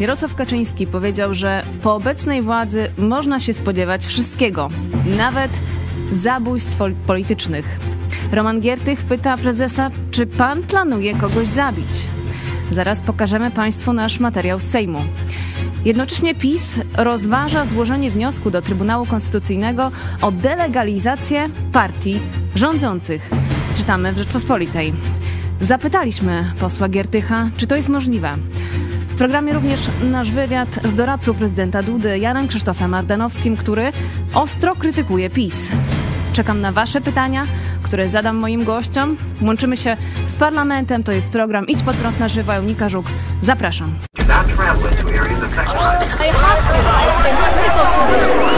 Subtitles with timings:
[0.00, 4.70] Jarosław Kaczyński powiedział, że po obecnej władzy można się spodziewać wszystkiego,
[5.16, 5.60] nawet
[6.12, 7.80] zabójstw politycznych.
[8.32, 12.08] Roman Giertych pyta prezesa, czy pan planuje kogoś zabić.
[12.70, 15.00] Zaraz pokażemy Państwu nasz materiał z Sejmu.
[15.84, 19.90] Jednocześnie PiS rozważa złożenie wniosku do Trybunału Konstytucyjnego
[20.22, 22.20] o delegalizację partii
[22.54, 23.30] rządzących.
[23.76, 24.92] Czytamy w Rzeczpospolitej.
[25.60, 28.36] Zapytaliśmy posła Giertycha, czy to jest możliwe.
[29.20, 33.92] Programie również nasz wywiad z doradcą prezydenta Dudy Janem Krzysztofem Ardanowskim, który
[34.34, 35.70] ostro krytykuje PiS.
[36.32, 37.46] Czekam na Wasze pytania,
[37.82, 39.16] które zadam moim gościom.
[39.42, 39.96] Łączymy się
[40.26, 41.02] z parlamentem.
[41.02, 42.52] To jest program Idź pod prąd na żywo.
[42.60, 43.06] Unika Żuk.
[43.42, 43.94] Zapraszam.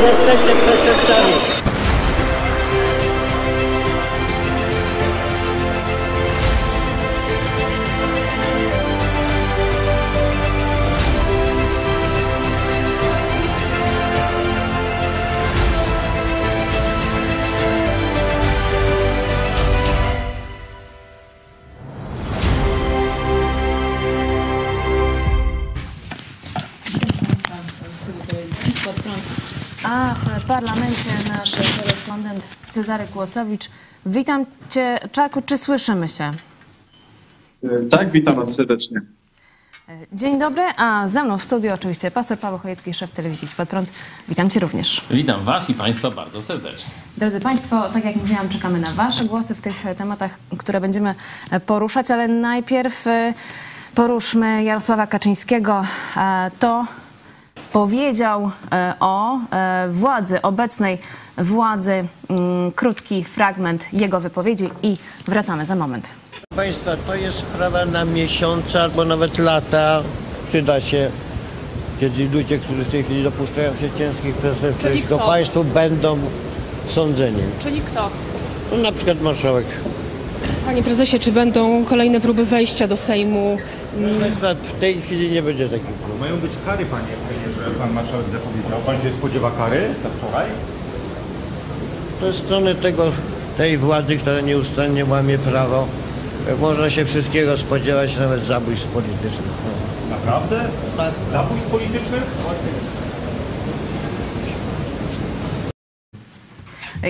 [0.03, 1.52] Jesteście przestępcami.
[30.65, 33.69] Parlamencie nasz korespondent Cezary Kłosowicz.
[34.07, 36.33] Witam Cię, Czarku, czy słyszymy się?
[37.91, 39.01] Tak, witam Was serdecznie.
[40.13, 43.89] Dzień dobry, a ze mną w studiu oczywiście pastor Paweł Chojecki, szef telewizji Pod Prąd.
[44.29, 45.05] Witam Cię również.
[45.11, 46.93] Witam Was i Państwa bardzo serdecznie.
[47.17, 51.15] Drodzy Państwo, tak jak mówiłam, czekamy na Wasze głosy w tych tematach, które będziemy
[51.67, 53.05] poruszać, ale najpierw
[53.95, 55.85] poruszmy Jarosława Kaczyńskiego.
[56.17, 56.87] E, to
[57.73, 60.99] powiedział e, o e, władzy, obecnej
[61.39, 62.05] władzy.
[62.29, 66.11] Mm, krótki fragment jego wypowiedzi i wracamy za moment.
[66.57, 70.03] Państwa, to jest sprawa na miesiące albo nawet lata.
[70.45, 71.11] Przyda się,
[72.01, 76.19] kiedy ludzie, którzy w tej chwili dopuszczają się ciężkich przestępstw państwu, będą
[76.89, 77.43] sądzeni.
[77.59, 78.11] Czyli kto?
[78.73, 79.67] No, na przykład marszałek.
[80.67, 83.59] Panie prezesie, czy będą kolejne próby wejścia do Sejmu?
[84.21, 86.21] Państwa, w tej chwili nie będzie takich prób.
[86.21, 88.81] Mają być kary, panie premierze, pan marszałek zapowiedział.
[88.87, 90.47] Pan się spodziewa kary za wczoraj?
[92.21, 93.13] Ze strony tego,
[93.57, 95.87] tej władzy, która nieustannie łamie prawo,
[96.61, 99.53] można się wszystkiego spodziewać, nawet zabójstw politycznych.
[99.67, 100.17] No.
[100.17, 100.65] Naprawdę?
[100.97, 101.13] Tak.
[101.33, 102.23] Zabójstw politycznych?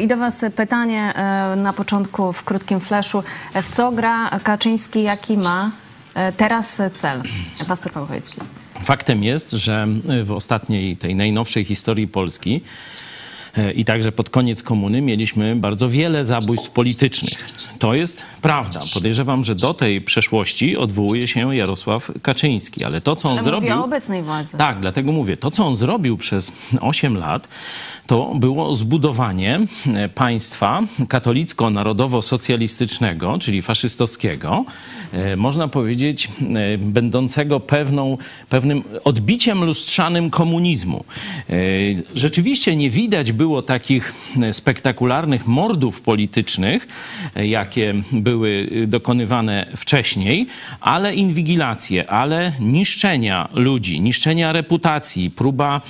[0.00, 3.22] I do Was pytanie e, na początku w krótkim fleszu.
[3.62, 5.70] W co gra Kaczyński, jaki ma
[6.14, 7.22] e, teraz cel?
[7.68, 8.40] Pastor Paweł Chojecki.
[8.82, 9.86] Faktem jest, że
[10.24, 13.11] w ostatniej, tej najnowszej historii Polski e,
[13.74, 17.48] i także pod koniec komuny mieliśmy bardzo wiele zabójstw politycznych.
[17.78, 18.80] To jest prawda.
[18.94, 23.70] Podejrzewam, że do tej przeszłości odwołuje się Jarosław Kaczyński, ale to, co on Ale zrobił...
[23.70, 24.56] mówię o obecnej władzy.
[24.56, 27.48] Tak, dlatego mówię, to co on zrobił przez 8 lat,
[28.06, 29.60] to było zbudowanie
[29.94, 34.64] e, państwa katolicko-narodowo-socjalistycznego, czyli faszystowskiego,
[35.12, 36.30] e, można powiedzieć, e,
[36.78, 41.04] będącego pewną, pewnym odbiciem lustrzanym komunizmu.
[42.14, 44.14] Rzeczywiście nie widać było takich
[44.52, 46.86] spektakularnych mordów politycznych,
[47.36, 50.46] jakie były dokonywane wcześniej,
[50.80, 55.80] ale inwigilacje, ale niszczenia ludzi, niszczenia reputacji, próba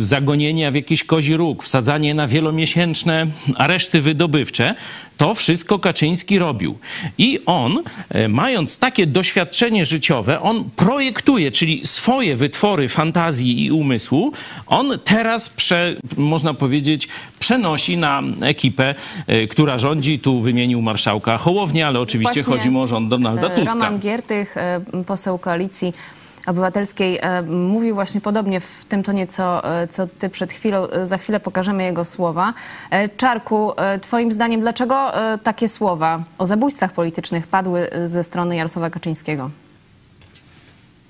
[0.00, 3.26] zagonienia w jakiś kozi róg, wsadzanie na wielomiesięczne
[3.56, 4.74] areszty wydobywcze,
[5.18, 6.78] to wszystko Kaczyński robił.
[7.18, 14.32] I on, e, mając takie doświadczenie życiowe, on projektuje, czyli swoje wytwory fantazji i umysłu,
[14.66, 17.08] on teraz, prze, można powiedzieć,
[17.38, 18.94] przenosi na ekipę,
[19.26, 20.18] e, która rządzi.
[20.18, 23.72] Tu wymienił marszałka Hołownię, ale oczywiście Właśnie, chodzi mu o rząd Donalda e, Tuska.
[23.72, 24.54] Roman Giertych,
[25.06, 25.92] poseł koalicji
[26.48, 30.88] Obywatelskiej e, mówił właśnie podobnie w tym tonie, co, e, co ty przed chwilą.
[30.90, 32.54] E, Za chwilę pokażemy jego słowa.
[33.16, 35.06] Czarku, twoim zdaniem, dlaczego
[35.42, 39.50] takie słowa o zabójstwach politycznych padły ze strony Jarosława Kaczyńskiego?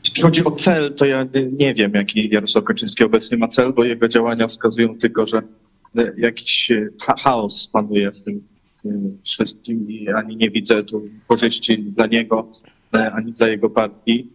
[0.05, 1.27] Jeśli chodzi o cel, to ja
[1.59, 5.43] nie wiem, jaki Jarosław Kaczyński obecnie ma cel, bo jego działania wskazują tylko, że
[6.17, 6.73] jakiś
[7.07, 8.43] cha- chaos panuje w tym,
[9.25, 12.49] wszystkim i ani nie widzę tu korzyści dla niego,
[13.13, 14.27] ani dla jego partii.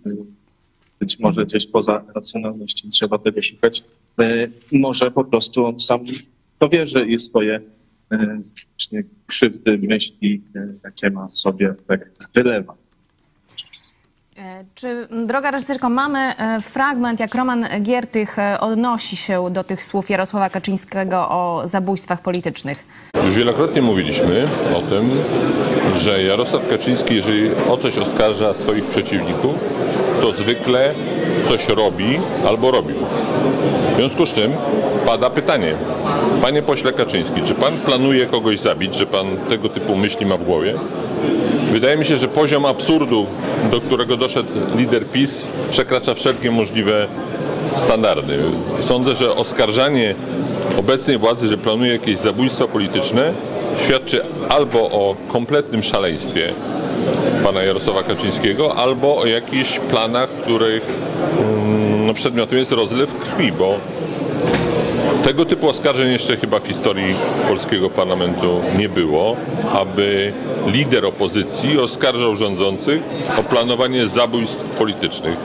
[1.04, 3.84] Być może gdzieś poza racjonalnością trzeba tego szukać.
[4.20, 6.00] E, Może po prostu on sam
[6.60, 7.62] powierzy i swoje
[8.12, 8.40] e,
[8.78, 12.74] właśnie krzywdy, myśli, e, jakie ma w sobie, tak wylewa.
[14.76, 21.30] Czy, droga reżyserko, mamy fragment, jak Roman Giertych odnosi się do tych słów Jarosława Kaczyńskiego
[21.30, 22.84] o zabójstwach politycznych?
[23.26, 25.10] Już wielokrotnie mówiliśmy o tym,
[25.98, 29.56] że Jarosław Kaczyński, jeżeli o coś oskarża swoich przeciwników,
[30.24, 30.94] to zwykle
[31.48, 32.96] coś robi albo robił.
[33.94, 34.52] W związku z czym
[35.06, 35.74] pada pytanie,
[36.42, 40.44] panie pośle Kaczyński, czy pan planuje kogoś zabić, że pan tego typu myśli ma w
[40.44, 40.74] głowie?
[41.72, 43.26] Wydaje mi się, że poziom absurdu,
[43.72, 47.08] do którego doszedł lider PiS, przekracza wszelkie możliwe
[47.76, 48.38] standardy.
[48.80, 50.16] Sądzę, że oskarżanie
[50.78, 53.34] obecnej władzy, że planuje jakieś zabójstwo polityczne,
[53.86, 56.54] świadczy albo o kompletnym szaleństwie
[57.44, 60.88] pana Jarosława Kaczyńskiego, albo o jakichś planach, których
[61.40, 63.76] mm, no, przedmiotem jest rozlew krwi, bo
[65.24, 67.16] tego typu oskarżeń jeszcze chyba w historii
[67.48, 69.36] polskiego parlamentu nie było,
[69.74, 70.34] aby
[70.68, 73.02] lider opozycji oskarżał rządzących
[73.40, 75.38] o planowanie zabójstw politycznych,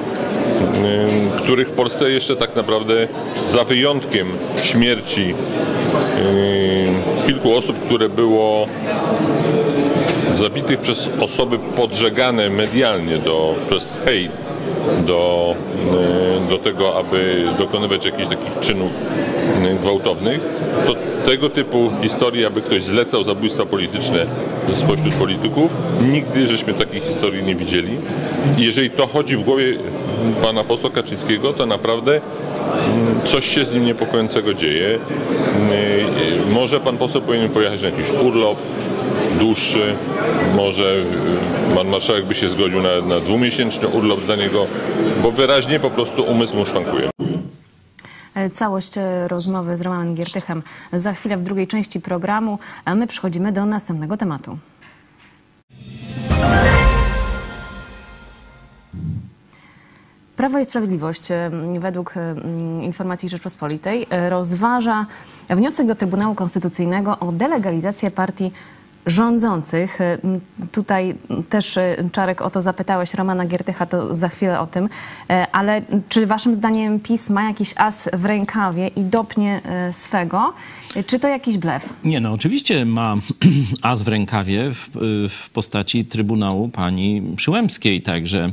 [0.77, 3.09] ym, których w Polsce jeszcze tak naprawdę
[3.51, 4.29] za wyjątkiem
[4.63, 5.35] śmierci
[6.19, 6.95] ym,
[7.27, 8.67] kilku osób, które było
[10.39, 14.33] zabitych przez osoby podżegane medialnie do, przez hejt
[15.07, 15.55] do,
[16.47, 18.93] y, do tego, aby dokonywać jakichś takich czynów
[19.65, 20.41] y, gwałtownych,
[20.87, 20.95] to
[21.27, 24.27] tego typu historii, aby ktoś zlecał zabójstwa polityczne
[24.75, 25.71] spośród polityków,
[26.13, 27.97] nigdy żeśmy takiej historii nie widzieli.
[28.59, 29.65] Jeżeli to chodzi w głowie
[30.43, 34.89] pana posła Kaczyńskiego, to naprawdę mm, coś się z nim niepokojącego dzieje.
[34.89, 38.59] Y, może pan poseł powinien pojechać na jakiś urlop,
[39.39, 39.95] dłuższy.
[40.57, 40.95] Może
[41.73, 44.67] y, pan marszałek by się zgodził na, na dwumiesięczny urlop dla niego,
[45.23, 47.11] bo wyraźnie po prostu umysł mu szwankuje.
[48.35, 50.63] E, Całość e, rozmowy z Romanem Giertychem
[50.93, 54.59] za chwilę w drugiej części programu, a my przechodzimy do następnego tematu.
[60.37, 65.07] Prawo i Sprawiedliwość, e, według e, m, informacji Rzeczpospolitej, rozważa
[65.51, 68.53] wniosek do Trybunału Konstytucyjnego o delegalizację partii
[69.11, 70.01] rządzących.
[70.01, 70.41] M,
[70.73, 71.15] Tutaj
[71.49, 74.89] też e, Czarek o to zapytałeś Romana Giertycha, to za chwilę o tym.
[75.31, 79.61] E, Ale czy waszym zdaniem PiS ma jakiś as w rękawie i dopnie
[79.93, 80.53] swego?
[81.07, 81.93] Czy to jakiś blef?
[82.05, 83.17] Nie, no oczywiście ma
[83.83, 84.91] as w rękawie w,
[85.29, 88.51] w postaci Trybunału pani Przyłębskiej, także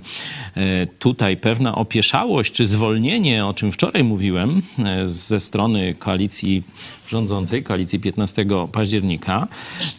[0.99, 4.61] tutaj pewna opieszałość czy zwolnienie, o czym wczoraj mówiłem,
[5.05, 6.63] ze strony koalicji
[7.09, 9.47] rządzącej, koalicji 15 października,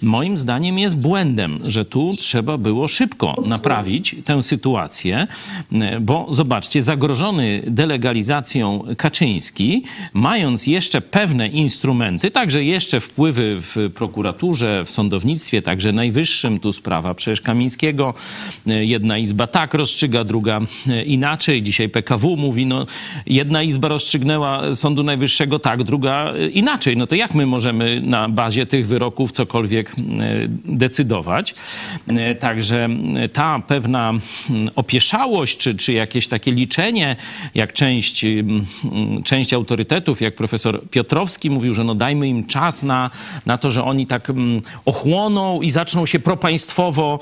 [0.03, 5.27] moim zdaniem jest błędem, że tu trzeba było szybko naprawić tę sytuację,
[6.01, 9.83] bo zobaczcie, zagrożony delegalizacją Kaczyński,
[10.15, 17.15] mając jeszcze pewne instrumenty, także jeszcze wpływy w prokuraturze, w sądownictwie, także najwyższym, tu sprawa
[17.15, 18.15] przecież Kamińskiego,
[18.67, 20.59] jedna izba tak rozstrzyga, druga
[21.07, 21.63] inaczej.
[21.63, 22.87] Dzisiaj PKW mówi, no
[23.27, 26.49] jedna izba rozstrzygnęła Sądu Najwyższego tak, druga e,
[26.97, 26.99] inaczej.
[26.99, 29.95] No to jak my możemy na bazie tych wyroków cokolwiek e,
[30.65, 31.55] decydować?
[32.09, 34.13] E, Także e, ta pewna
[34.77, 37.17] opieszałość, czy, czy jakieś takie liczenie,
[37.55, 38.25] jak część,
[39.25, 43.11] część autorytetów, jak profesor Piotrowski mówił, że no dajmy im czas na,
[43.47, 44.33] na to, że oni tak
[44.85, 47.19] ochłoną i zaczną się propaństwowo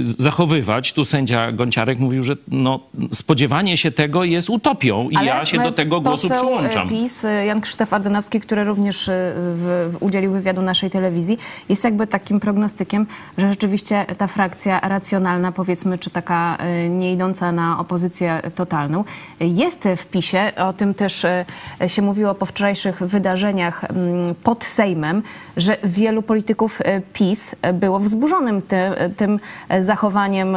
[0.00, 0.92] zachowywać.
[0.92, 2.80] Tu sędzia Gonciarek mówił, że no,
[3.12, 6.88] spodziewanie się tego jest utopią i ja się do tego głosu przyłączam.
[6.88, 11.38] PiS, Jan Krzysztof Ardanowski, który również e, w, w udzielił wywiadu naszej telewizji,
[11.68, 13.06] jest jakby takim prognostykiem,
[13.38, 19.04] że rzeczywiście ta frakcja racjonalna, powiedzmy, czy taka e, nie idąca na opozycję totalną,
[19.40, 20.52] jest w PiSie.
[20.56, 21.44] O tym też e,
[21.86, 25.22] się mówiło po wczorajszych wydarzeniach mm, pod Sejmem,
[25.56, 26.80] że wielu polityków
[27.12, 28.76] PiS było wzburzonym ty,
[29.16, 29.40] tym
[29.80, 30.56] zachowaniem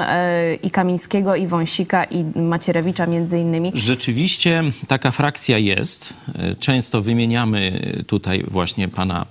[0.64, 3.72] i Kamińskiego, i Wąsika, i Macierewicza między innymi.
[3.76, 6.14] Rzeczywiście taka frakcja jest.
[6.60, 9.26] Często wymieniamy tutaj właśnie pana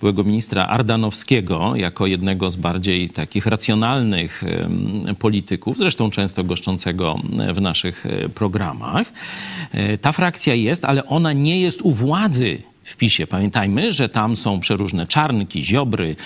[0.00, 4.44] byłego ministra Ardanowskiego jako jednego z bardziej takich racjonalnych
[5.18, 7.18] polityków, zresztą często goszczącego
[7.54, 9.12] w naszych e, programach.
[9.72, 13.26] E, Ta frakcja jest, ale ona nie jest u władzy w PiSie.
[13.26, 16.16] Pamiętajmy, że tam są przeróżne czarnki, ziobry,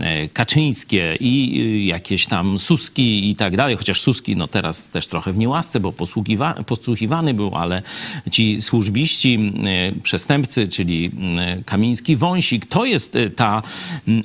[0.00, 3.76] e, kaczyńskie i y, jakieś tam Suski i tak dalej.
[3.76, 7.82] Chociaż Suski no teraz też trochę w niełasce, bo posługiwa- podsłuchiwany był, ale
[8.30, 13.62] ci służbiści, e, przestępcy, czyli e, Kamiński, Wąsik, to jest e, ta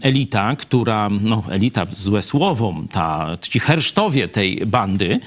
[0.02, 5.20] elita, która, no elita złe słowo, ta, ci hersztowie tej bandy,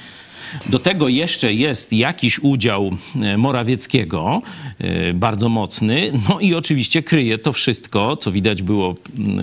[0.67, 2.91] do tego jeszcze jest jakiś udział
[3.23, 4.43] e, Morawieckiego,
[4.79, 6.13] e, bardzo mocny.
[6.29, 8.95] No i oczywiście kryje to wszystko, co widać było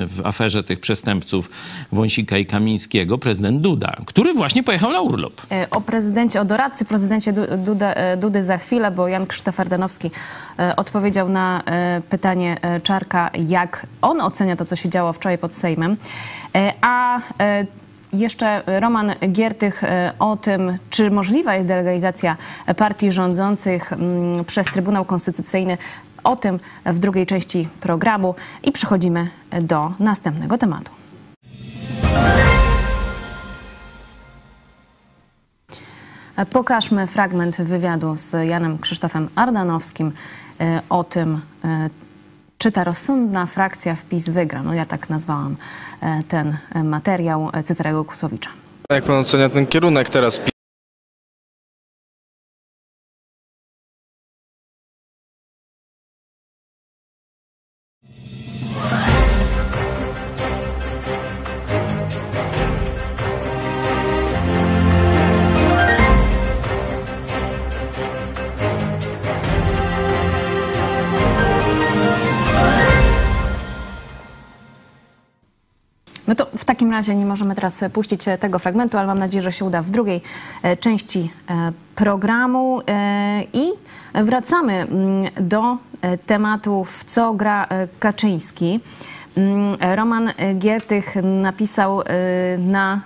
[0.08, 1.50] w aferze tych przestępców
[1.92, 5.42] Wąsika i Kamińskiego, prezydent Duda, który właśnie pojechał na urlop.
[5.52, 10.12] E, O prezydencie, o doradcy prezydencie Du- Duda, Dudy za chwilę, bo Jan Krzysztof Ardanowski
[10.78, 11.64] odpowiedział na
[12.10, 15.98] pytanie Czarka, jak on ocenia to, co się działo wczoraj pod Sejmem.
[16.82, 17.22] A
[18.14, 22.38] Jeszcze Roman Giertych e, o tym, czy możliwa jest delegalizacja
[22.78, 25.78] partii rządzących mm, przez Trybunał Konstytucyjny.
[26.24, 29.28] O tym w drugiej części programu i przechodzimy
[29.62, 30.92] do następnego tematu.
[36.46, 40.12] Pokażmy fragment wywiadu z Janem Krzysztofem Ardanowskim
[40.60, 41.90] e, o tym, e,
[42.58, 44.64] czy ta rozsądna frakcja wpis wygra.
[44.64, 45.56] No ja tak nazwałam e,
[46.27, 48.50] ten materiał Cezarego Kusowicza.
[48.92, 50.42] Jak pan ocenia ten kierunek teraz?
[76.28, 79.42] No to w takim razie nie możemy teraz puścić e, tego fragmentu, ale mam nadzieję,
[79.42, 80.22] że się uda w drugiej
[80.64, 82.82] e, części e, programu.
[83.54, 83.72] I
[84.14, 85.78] wracamy mm, do
[86.26, 87.68] tematu, w co gra
[88.00, 88.80] Kaczyński.
[89.38, 92.02] Mm, Roman Giertych napisał
[92.58, 93.02] na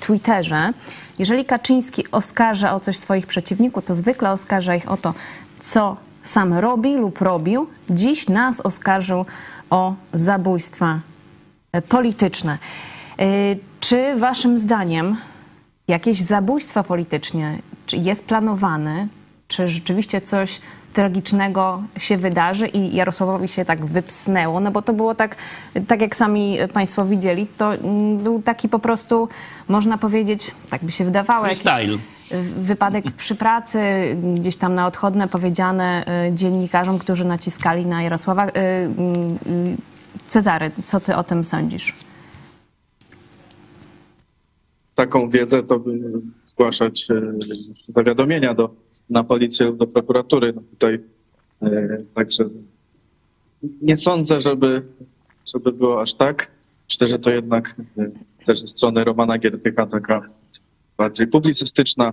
[0.00, 0.72] Twitterze,
[1.18, 5.14] jeżeli Kaczyński oskarża o coś swoich przeciwników, to zwykle oskarża ich o to,
[5.60, 7.66] co sam robi lub robił.
[7.90, 9.24] Dziś nas oskarżył
[9.70, 11.00] o zabójstwa
[11.88, 12.58] polityczne.
[13.20, 15.16] Y, czy waszym zdaniem
[15.88, 17.58] jakieś zabójstwa polityczne
[17.92, 19.06] jest planowane?
[19.48, 20.60] Czy rzeczywiście coś
[20.92, 25.36] tragicznego się wydarzy i Jarosławowi się tak wypsnęło, no bo to było tak,
[25.86, 29.28] tak jak sami Państwo widzieli, to mm, był taki po prostu,
[29.68, 31.98] można powiedzieć, tak by się wydawało, Freestyle.
[32.56, 33.80] wypadek przy pracy,
[34.34, 38.46] gdzieś tam na odchodne powiedziane y, dziennikarzom, którzy naciskali na Jarosława.
[40.28, 41.94] Cezary, co ty o tym sądzisz?
[44.94, 46.00] Taką wiedzę to by
[46.44, 47.32] zgłaszać e,
[47.94, 48.74] zawiadomienia do,
[49.10, 50.52] na policję lub do prokuratury.
[50.52, 51.00] No tutaj
[51.62, 52.44] e, także
[53.82, 54.82] nie sądzę, żeby,
[55.54, 56.50] żeby było aż tak.
[56.90, 58.10] Myślę, że to jednak e,
[58.44, 60.28] też ze strony Romana Giertycha taka
[60.96, 62.12] bardziej publicystyczna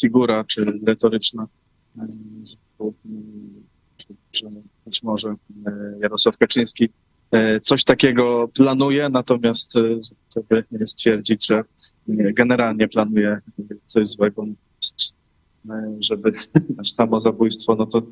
[0.00, 1.46] figura czy retoryczna,
[4.34, 4.46] że
[4.86, 5.34] być może
[6.00, 6.88] Jarosław Kaczyński
[7.32, 9.80] E, coś takiego planuje, natomiast e,
[10.36, 11.64] żeby stwierdzić, że
[12.08, 13.40] generalnie planuje
[13.84, 14.44] coś złego,
[15.70, 16.32] e, żeby
[16.84, 18.02] samo zabójstwo, no to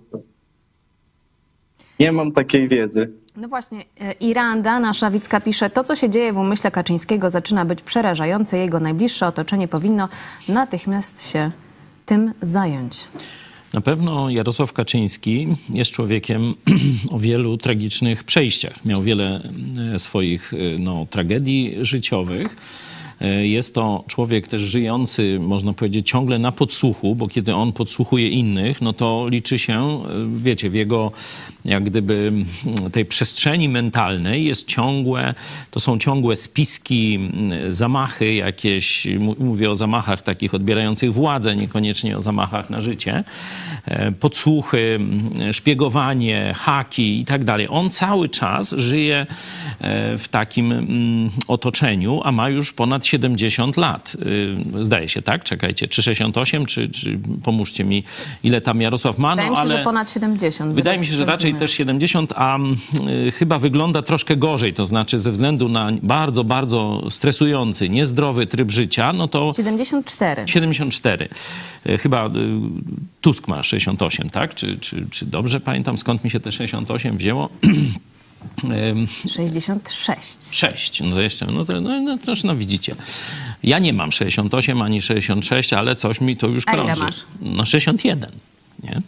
[2.00, 3.10] nie mam takiej wiedzy.
[3.36, 3.84] No właśnie,
[4.20, 8.58] Iranda, nasza Wicka pisze, to co się dzieje w umyśle Kaczyńskiego zaczyna być przerażające.
[8.58, 10.08] Jego najbliższe otoczenie powinno
[10.48, 11.52] natychmiast się
[12.06, 13.08] tym zająć.
[13.72, 16.54] Na pewno Jarosław Kaczyński jest człowiekiem
[17.10, 18.84] o wielu tragicznych przejściach.
[18.84, 19.50] Miał wiele
[19.94, 22.56] e, swoich e, no, tragedii życiowych.
[23.20, 28.28] E, jest to człowiek też żyjący, można powiedzieć, ciągle na podsłuchu, bo kiedy on podsłuchuje
[28.28, 30.02] innych, no to liczy się,
[30.36, 31.12] wiecie, w jego
[31.64, 32.32] jak gdyby
[32.92, 35.34] tej przestrzeni mentalnej jest ciągłe,
[35.70, 37.30] to są ciągłe spiski,
[37.68, 39.06] zamachy jakieś,
[39.38, 43.24] mówię o zamachach takich odbierających władzę, niekoniecznie o zamachach na życie,
[43.84, 45.00] e, podsłuchy,
[45.52, 47.66] szpiegowanie, haki i tak dalej.
[47.70, 49.26] On cały czas żyje
[49.80, 50.90] e, w takim
[51.48, 54.16] otoczeniu, a ma już ponad 70 lat.
[54.80, 55.44] Y, zdaje się, tak?
[55.44, 58.04] Czekajcie, czy 68, czy, czy pomóżcie mi,
[58.42, 59.36] ile tam Jarosław ma?
[59.36, 60.74] No, wydaje mi się, ale że ponad 70.
[60.74, 65.18] Wydaje mi się, że raczej też 70, a y, chyba wygląda troszkę gorzej, to znaczy
[65.18, 69.52] ze względu na bardzo, bardzo stresujący, niezdrowy tryb życia, no to...
[69.56, 70.42] 74.
[70.46, 71.28] 74.
[71.86, 72.30] Y, chyba y,
[73.20, 74.54] Tusk ma 68, tak?
[74.54, 77.48] Czy, czy, czy dobrze pamiętam, skąd mi się te 68 wzięło?
[79.28, 80.48] 66.
[80.50, 81.00] 6.
[81.00, 82.94] No to jeszcze, no to no, no, to, no widzicie.
[83.62, 86.92] Ja nie mam 68 ani 66, ale coś mi to już krąży.
[86.92, 87.16] A ile masz?
[87.40, 88.30] No 61.
[88.82, 88.92] Nie?
[88.92, 89.02] E,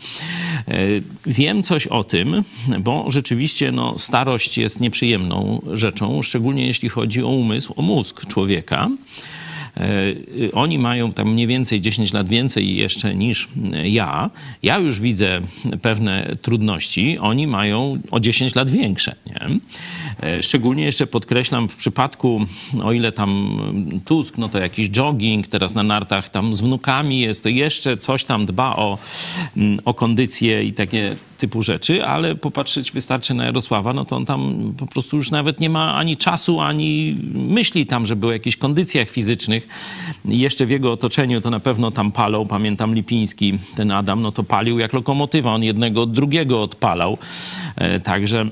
[1.27, 2.45] wiem coś o tym,
[2.81, 8.91] bo rzeczywiście no, starość jest nieprzyjemną rzeczą, szczególnie jeśli chodzi o umysł, o mózg człowieka.
[9.77, 13.49] E, oni mają tam mniej więcej 10 lat więcej jeszcze niż
[13.85, 14.31] ja.
[14.63, 15.41] Ja już widzę
[15.83, 19.15] pewne trudności, oni mają o 10 lat większe.
[19.27, 19.49] Nie?
[20.29, 22.47] E, szczególnie jeszcze podkreślam w przypadku,
[22.83, 23.59] o ile tam
[24.05, 28.25] Tusk, no to jakiś jogging, teraz na nartach tam z wnukami jest, to jeszcze coś
[28.25, 28.99] tam dba o,
[29.85, 34.73] o kondycję i takie typu rzeczy, ale popatrzeć wystarczy na Jarosława, no to on tam
[34.79, 39.11] po prostu już nawet nie ma ani czasu, ani myśli tam, żeby o jakichś kondycjach
[39.11, 39.62] fizycznych.
[40.25, 44.33] I jeszcze w jego otoczeniu to na pewno tam palą, pamiętam Lipiński, ten Adam, no
[44.33, 47.19] to palił jak lokomotywa, on jednego od drugiego odpalał.
[47.77, 48.45] E, także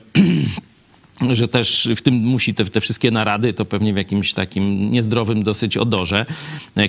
[1.32, 5.42] że też w tym musi te, te wszystkie narady, to pewnie w jakimś takim niezdrowym
[5.42, 6.26] dosyć odorze.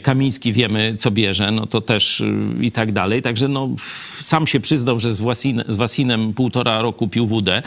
[0.01, 3.21] Kamiński wiemy, co bierze, no to też y, i tak dalej.
[3.21, 3.69] Także no,
[4.21, 7.61] sam się przyznał, że z, Własin, z Wasinem półtora roku pił wódę.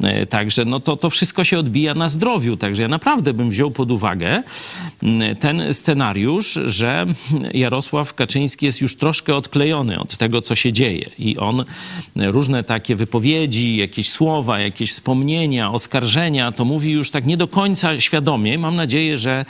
[0.00, 2.56] E, także no to, to wszystko się odbija na zdrowiu.
[2.56, 4.42] Także ja naprawdę bym wziął pod uwagę
[5.02, 7.06] mm, ten scenariusz, że
[7.54, 11.10] Jarosław Kaczyński jest już troszkę odklejony od tego, co się dzieje.
[11.18, 11.64] I on
[12.16, 16.05] różne takie wypowiedzi, jakieś słowa, jakieś wspomnienia, oskarżenia,
[16.56, 18.58] to mówi już tak nie do końca świadomie.
[18.58, 19.44] Mam nadzieję, że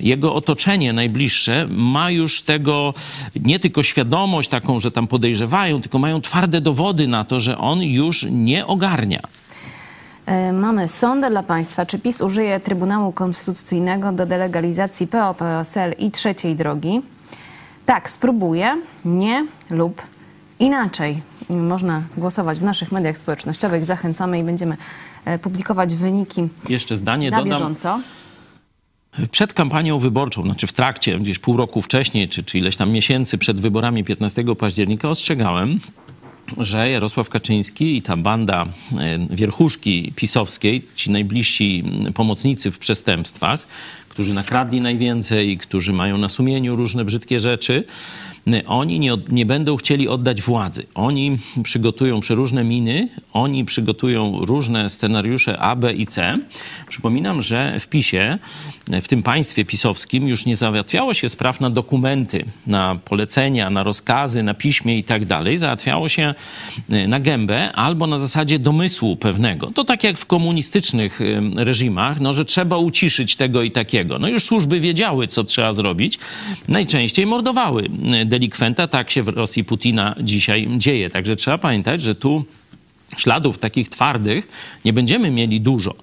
[0.00, 2.94] jego otoczenie najbliższe ma już tego
[3.36, 7.82] nie tylko świadomość taką, że tam podejrzewają, tylko mają twarde dowody na to, że on
[7.82, 9.20] już nie ogarnia.
[10.26, 11.86] E, Mamy sondę dla Państwa.
[11.86, 17.00] Czy PiS użyje Trybunału Konstytucyjnego do delegalizacji PO, PSL i trzeciej drogi?
[17.86, 18.76] Tak, spróbuję.
[19.04, 20.02] Nie lub
[20.58, 21.22] inaczej.
[21.50, 23.84] Można głosować w naszych mediach społecznościowych.
[23.84, 24.76] Zachęcamy i będziemy
[25.42, 27.52] publikować wyniki Jeszcze zdanie na dodam.
[27.52, 28.00] bieżąco.
[29.30, 33.38] Przed kampanią wyborczą, znaczy w trakcie, gdzieś pół roku wcześniej, czy, czy ileś tam miesięcy
[33.38, 35.80] przed wyborami 15 października, ostrzegałem,
[36.58, 38.66] że Jarosław Kaczyński i ta banda
[38.98, 41.84] e, wierchuszki pisowskiej, ci najbliżsi
[42.14, 43.66] pomocnicy w przestępstwach,
[44.08, 47.84] którzy nakradli najwięcej, którzy mają na sumieniu różne brzydkie rzeczy,
[48.66, 50.86] oni nie, nie będą chcieli oddać władzy.
[50.94, 56.38] Oni przygotują przeróżne miny, oni przygotują różne scenariusze A, B i C.
[56.88, 58.38] Przypominam, że w PiSie,
[59.02, 64.42] w tym państwie pisowskim, już nie załatwiało się spraw na dokumenty, na polecenia, na rozkazy,
[64.42, 65.58] na piśmie i tak dalej.
[65.58, 66.34] Załatwiało się
[66.92, 69.66] y, na gębę albo na zasadzie domysłu pewnego.
[69.66, 74.18] To tak jak w komunistycznych y, reżimach, no, że trzeba uciszyć tego i takiego.
[74.18, 76.18] No już służby wiedziały, co trzeba zrobić.
[76.68, 77.90] Najczęściej mordowały
[78.22, 78.88] y, delikwenta.
[78.88, 81.10] Tak się w Rosji Putina dzisiaj dzieje.
[81.10, 82.44] Także trzeba pamiętać, że tu
[83.16, 84.48] śladów takich twardych
[84.84, 85.94] nie będziemy mieli dużo.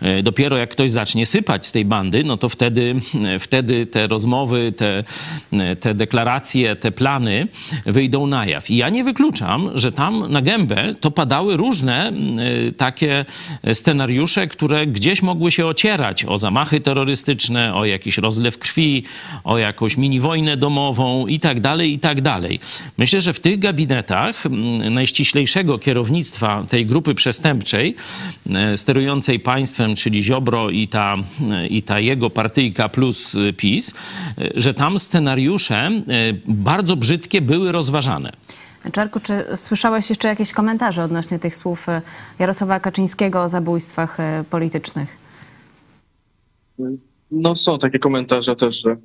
[0.00, 4.06] E, Dopiero jak ktoś zacznie sypać z tej bandy, no to wtedy, e, wtedy te
[4.06, 5.04] rozmowy, te,
[5.52, 7.48] e, te deklaracje, te plany
[7.86, 8.70] wyjdą na jaw.
[8.70, 12.12] I ja nie wykluczam, że tam na gębę to padały różne
[12.76, 13.24] takie
[13.72, 19.02] scenariusze, które gdzieś mogły się ocierać o zamachy terrorystyczne, o jakiś rozlew krwi,
[19.44, 22.60] o jakąś mini wojnę domową i tak dalej, i tak dalej.
[22.98, 24.44] Myślę, że w tych gabinetach
[24.90, 27.96] najściślejszego kierownictwa tej grupy przestępczej
[28.50, 31.14] e, sterującej państwem, czyli Ziobro i ta,
[31.50, 33.94] e, i ta jego partyjka plus e, PiS,
[34.54, 35.90] że tam scenariusze
[36.46, 38.32] bardzo brzydkie były rozważane.
[38.92, 41.86] Czarku, czy słyszałeś jeszcze jakieś komentarze odnośnie tych słów
[42.38, 44.18] Jarosława Kaczyńskiego o zabójstwach
[44.50, 45.16] politycznych?
[47.30, 48.96] No są takie komentarze też, że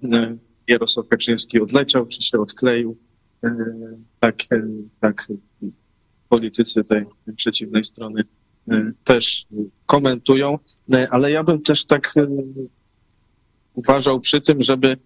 [0.68, 2.98] Jarosław Kaczyński odleciał, czy się odkleił.
[4.20, 4.36] Tak,
[5.00, 5.28] tak
[6.34, 8.24] politycy tej przeciwnej strony
[8.72, 9.46] e, też
[9.86, 10.60] komentują,
[10.94, 12.28] E, ale ja bym też tak e,
[13.74, 14.98] uważał przy tym, żeby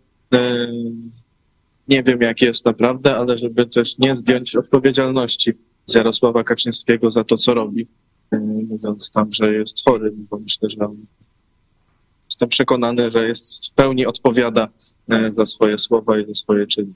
[1.88, 5.52] nie wiem jak jest naprawdę, ale żeby też nie zdjąć odpowiedzialności
[5.86, 7.88] z Jarosława Kaczyńskiego za to, co robi,
[8.70, 10.98] mówiąc tam, że jest chory, bo myślę, że on
[12.30, 14.68] jestem przekonany, że jest w pełni odpowiada
[15.30, 16.94] za swoje słowa i za swoje czyny.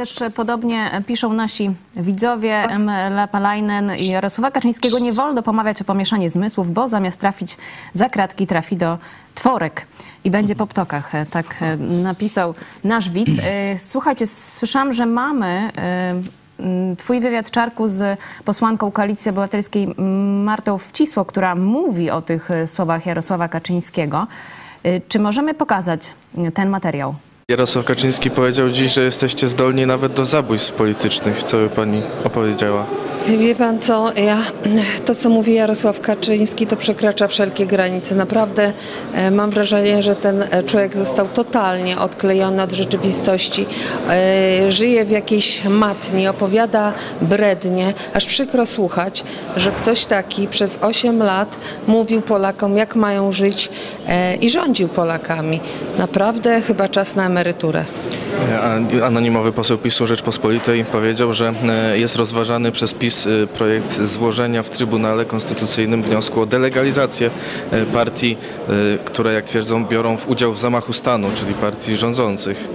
[0.00, 2.90] Też podobnie piszą nasi widzowie M.
[3.10, 7.56] Lapalainen i Jarosława Kaczyńskiego nie wolno pomawiać o pomieszanie zmysłów, bo zamiast trafić
[7.94, 8.98] za kratki trafi do
[9.34, 9.86] tworek
[10.24, 11.14] i będzie po ptokach.
[11.14, 13.30] E, Tak e, napisał nasz widz.
[13.44, 15.70] E, Słuchajcie, słyszałam, że mamy
[16.98, 19.94] twój wywiad, Czarku, z posłanką Koalicji Obywatelskiej
[20.44, 24.26] Martą Wcisło, która mówi o tych słowach Jarosława Kaczyńskiego.
[25.08, 26.12] Czy możemy pokazać
[26.54, 27.14] ten materiał?
[27.50, 31.42] Jarosław Kaczyński powiedział dziś, że jesteście zdolni nawet do zabójstw politycznych.
[31.42, 32.86] Co by pani opowiedziała?
[33.28, 34.38] Wie pan co, ja,
[35.04, 38.14] to co mówi Jarosław Kaczyński to przekracza wszelkie granice.
[38.14, 38.72] Naprawdę
[39.14, 43.66] e, mam wrażenie, że ten e, człowiek został totalnie odklejony od rzeczywistości.
[44.08, 49.24] E, żyje w jakiejś matni, opowiada brednie, aż przykro słuchać,
[49.56, 51.56] że ktoś taki przez 8 lat
[51.86, 53.68] mówił Polakom jak mają żyć
[54.40, 55.60] i rządził Polakami.
[55.98, 57.84] Naprawdę chyba czas na emeryturę.
[59.04, 61.52] Anonimowy poseł PiSu Rzeczpospolitej powiedział, że
[61.94, 67.30] jest rozważany przez PiS e, projekt złożenia w Trybunale Konstytucyjnym wniosku o delegalizację
[67.70, 68.36] e, partii,
[68.68, 72.68] e, które jak twierdzą biorą udział w zamachu stanu, czyli partii rządzących.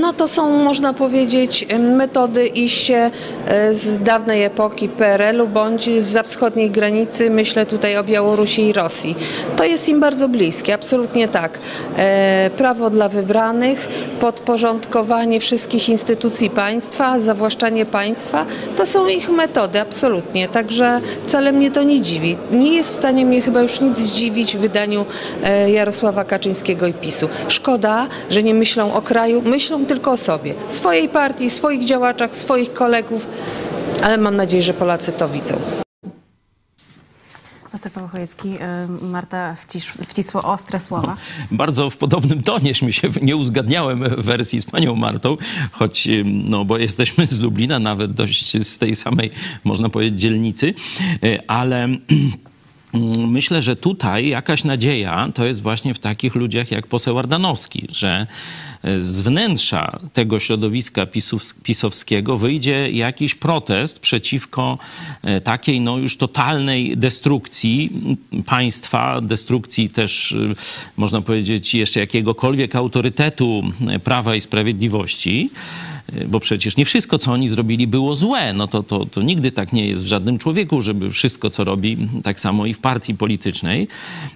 [0.00, 3.10] No to są, można powiedzieć, metody iście
[3.46, 9.16] e, z dawnej epoki PRL-u bądź z wschodniej granicy, myślę tutaj o Białorusi i Rosji.
[9.56, 11.58] To jest im bardzo bliskie, absolutnie tak.
[11.96, 13.88] E, prawo dla wybranych,
[14.20, 20.48] podporządkowanie wszystkich instytucji państwa, zawłaszczanie państwa, to są ich metody, absolutnie.
[20.48, 22.36] Także wcale mnie to nie dziwi.
[22.52, 25.04] Nie jest w stanie mnie chyba już nic zdziwić w wydaniu
[25.44, 27.28] e, Jarosława Kaczyńskiego i PiSu.
[27.48, 32.72] Szkoda, że nie myślą o kraju, myślą tylko o sobie, swojej partii, swoich działaczach, swoich
[32.72, 33.26] kolegów,
[34.02, 35.54] ale mam nadzieję, że Polacy to widzą.
[37.72, 41.16] Pastor Paweł Chojecki, y, Marta wcisz, wcisło ostre słowa.
[41.50, 45.36] Bardzo w podobnym tonieśmy się nie uzgadniałem w wersji z panią Martą,
[45.72, 49.30] choć, y, no bo jesteśmy z Lublina, nawet dość z tej samej,
[49.64, 50.74] można powiedzieć, dzielnicy,
[51.24, 51.88] y, ale
[53.28, 58.26] Myślę, że tutaj jakaś nadzieja to jest właśnie w takich ludziach jak poseł Ardanowski, że
[58.98, 61.06] z wnętrza tego środowiska
[61.62, 64.78] pisowskiego wyjdzie jakiś protest przeciwko
[65.22, 67.90] e, takiej no już totalnej destrukcji
[68.46, 70.54] państwa, destrukcji też e,
[70.96, 73.62] można powiedzieć jeszcze jakiegokolwiek autorytetu
[74.04, 75.50] Prawa i Sprawiedliwości
[76.28, 78.52] bo przecież nie wszystko, co oni zrobili, było złe.
[78.52, 81.96] No to, to, to nigdy tak nie jest w żadnym człowieku, żeby wszystko, co robi,
[82.22, 83.88] tak samo i w partii politycznej.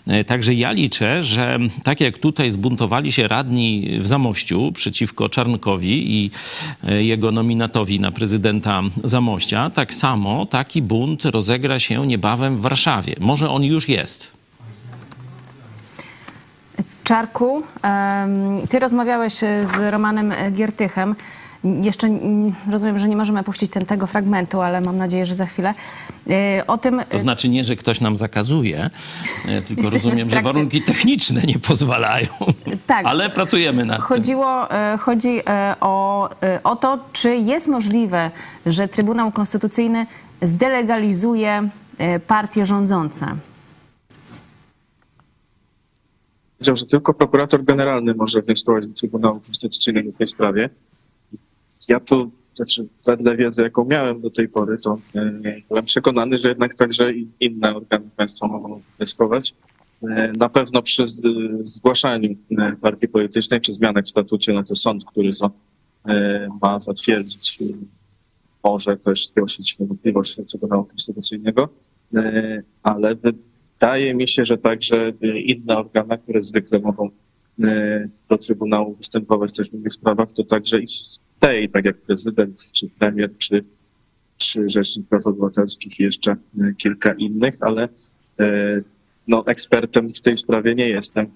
[0.07, 6.17] E, także ja liczę, że tak jak tutaj zbuntowali się radni w Zamościu przeciwko Czarnkowi
[6.17, 6.31] i
[6.85, 13.15] e, jego nominatowi na prezydenta Zamościa, tak samo taki bunt rozegra się niebawem w Warszawie.
[13.21, 14.33] Może on już jest.
[17.05, 17.63] Czarku,
[18.69, 21.15] ty rozmawiałeś z Romanem Giertychem.
[21.65, 22.09] Jeszcze
[22.71, 25.75] rozumiem, że nie możemy puścić ten, tego fragmentu, ale mam nadzieję, że za chwilę.
[26.31, 27.01] E, o tym...
[27.09, 28.91] To znaczy nie, że ktoś nam zakazuje,
[29.49, 32.27] e, tylko rozumiem, że warunki techniczne nie pozwalają.
[32.87, 33.07] Tak.
[33.07, 34.99] Ale pracujemy nad Chodziło, tym.
[34.99, 36.29] Chodzi e, o,
[36.65, 38.31] o to, czy jest możliwe,
[38.67, 40.07] że Trybunał Konstytucyjny
[40.43, 41.69] zdelegalizuje
[42.27, 43.27] partie rządzące.
[46.59, 50.71] Powiedział, że tylko prokurator generalny może wnioskować do Trybunału Konstytucyjnego w tej sprawie.
[51.89, 55.33] Ja to, znaczy wedle wiedzy, jaką miałem do tej pory, to e,
[55.69, 59.55] byłem przekonany, że jednak także inne organy państwa mogą wnioskować.
[60.03, 61.05] E, na pewno przy
[61.63, 65.51] zgłaszaniu e, partii politycznej czy zmianach w statucie, no to sąd, który to
[66.63, 67.59] ma zatwierdzić,
[68.65, 71.69] może też zgłosić wątpliwość Trybunału Konstytucyjnego,
[72.83, 75.13] ale wydaje mi się, że także
[75.45, 77.11] inne organy, które zwykle mogą
[78.29, 80.87] do Trybunału występować też w innych sprawach, to także i
[81.39, 83.65] tej, tak jak prezydent, czy premier, czy,
[84.37, 87.89] czy Rzecznik Praw Obywatelskich i jeszcze e, kilka innych, ale
[88.41, 88.83] e,
[89.29, 91.27] no, ekspertem w tej sprawie nie jestem.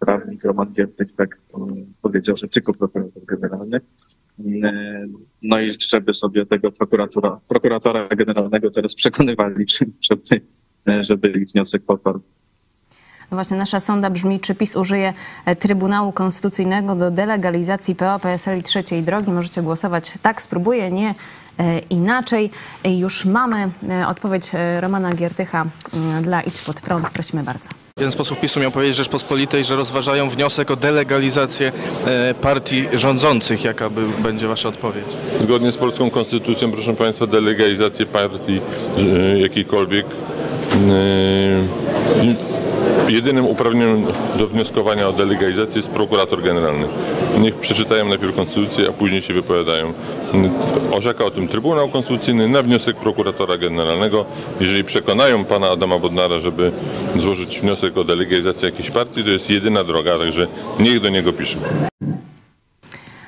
[0.00, 1.40] Prawnik Roman Giertek tak
[2.02, 3.80] powiedział, że tylko prokurator generalny.
[4.64, 5.06] E,
[5.42, 9.64] no i żeby sobie tego prokuratora, prokuratora generalnego teraz przekonywali,
[10.10, 10.40] żeby,
[11.00, 12.20] żeby ich wniosek poparł.
[13.30, 15.12] No właśnie nasza sonda brzmi, czy PiS użyje
[15.46, 19.30] e, Trybunału Konstytucyjnego do delegalizacji PO, PSL i trzeciej drogi.
[19.30, 21.14] Możecie głosować tak, spróbuję, nie
[21.58, 22.50] e, inaczej.
[22.84, 25.66] Już mamy e, odpowiedź Romana Giertycha
[26.22, 27.10] dla Idź Pod Prąd.
[27.10, 27.68] Prosimy bardzo.
[27.98, 31.72] W ten sposób PiSu miał powiedzieć Rzeczpospolitej, że rozważają wniosek o delegalizację
[32.40, 33.64] partii rządzących.
[33.64, 35.06] Jaka by, będzie Wasza odpowiedź?
[35.40, 38.60] Zgodnie z polską konstytucją, proszę Państwa, delegalizację partii
[39.36, 40.06] jakiejkolwiek
[43.08, 44.06] Jedynym uprawnionym
[44.38, 46.86] do wnioskowania o delegalizację jest prokurator generalny.
[47.40, 49.92] Niech przeczytają najpierw konstytucję, a później się wypowiadają.
[50.92, 54.24] Orzeka o tym Trybunał Konstytucyjny na wniosek prokuratora generalnego.
[54.60, 56.72] Jeżeli przekonają pana Adama Bodnara, żeby
[57.16, 60.46] złożyć wniosek o delegalizację jakiejś partii, to jest jedyna droga, także
[60.80, 61.58] niech do niego pisze.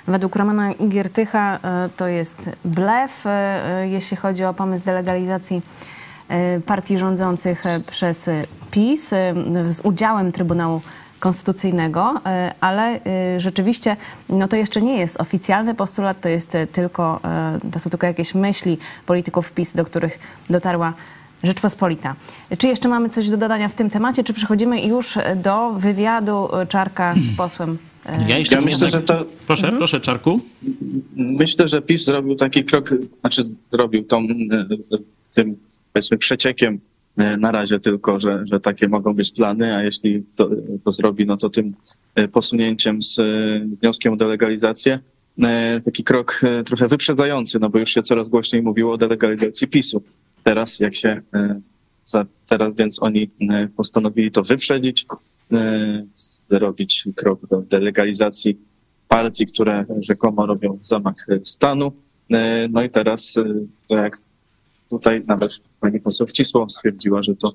[0.08, 5.95] Według Romana Giertycha e, to jest blef, e, jeśli chodzi o pomysł delegalizacji E,
[6.66, 8.30] partii rządzących e, przez
[8.70, 9.34] PiS e,
[9.68, 10.80] z udziałem Trybunału
[11.20, 12.14] Konstytucyjnego,
[12.60, 13.00] ale
[13.38, 13.96] rzeczywiście
[14.28, 17.20] no to jeszcze nie jest oficjalny postulat, to jest tylko,
[17.72, 20.18] to są tylko jakieś myśli polityków PiS, do których
[20.50, 20.92] dotarła
[21.42, 22.14] Rzeczpospolita.
[22.58, 27.14] Czy jeszcze mamy coś do dodania w tym temacie, czy przechodzimy już do wywiadu Czarka
[27.32, 27.78] z posłem?
[28.28, 29.24] Ja jeszcze ja myślę, że to...
[29.46, 29.78] Proszę, mhm.
[29.78, 30.40] proszę Czarku.
[31.16, 34.26] Myślę, że PiS zrobił taki krok, znaczy zrobił tą,
[35.34, 35.56] tym
[35.96, 36.80] powiedzmy przeciekiem
[37.16, 40.50] e, na razie tylko, że, że takie mogą być plany, a jeśli to,
[40.84, 41.74] to zrobi, no to tym
[42.14, 43.22] e, posunięciem z e,
[43.80, 44.98] wnioskiem o delegalizację
[45.84, 50.02] taki krok trochę wyprzedzający, no bo już się coraz głośniej mówiło o delegalizacji PiSu.
[50.44, 51.20] Teraz jak się
[52.48, 53.30] teraz więc oni
[53.76, 55.06] postanowili to wyprzedzić,
[56.14, 58.58] zrobić krok do delegalizacji
[59.08, 61.92] partii, które rzekomo robią zamach stanu.
[62.70, 63.34] No i teraz,
[63.88, 64.20] jak
[64.90, 67.52] tutaj nawet pani poseł Wcisław stwierdziła, że to,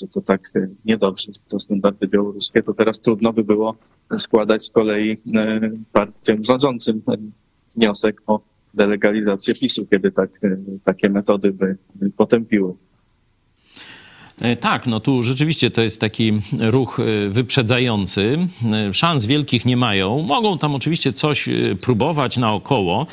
[0.00, 0.40] że to tak
[0.84, 3.76] niedobrze, to standardy białoruskie, to teraz trudno by było
[4.18, 5.16] składać z kolei
[5.92, 7.02] partiom rządzącym
[7.76, 8.40] wniosek o
[8.74, 10.30] delegalizację PiSu, kiedy tak,
[10.84, 11.76] takie metody by
[12.16, 12.74] potępiły.
[14.40, 18.48] E, tak, no tu rzeczywiście to jest taki ruch e, wyprzedzający.
[18.72, 20.22] E, szans wielkich nie mają.
[20.22, 21.48] Mogą tam oczywiście coś
[21.80, 23.06] próbować naokoło.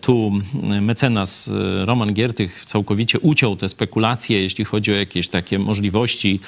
[0.00, 0.32] Tu
[0.80, 1.50] mecenas
[1.84, 6.40] Roman Giertych całkowicie uciął te spekulacje, jeśli chodzi o jakieś takie możliwości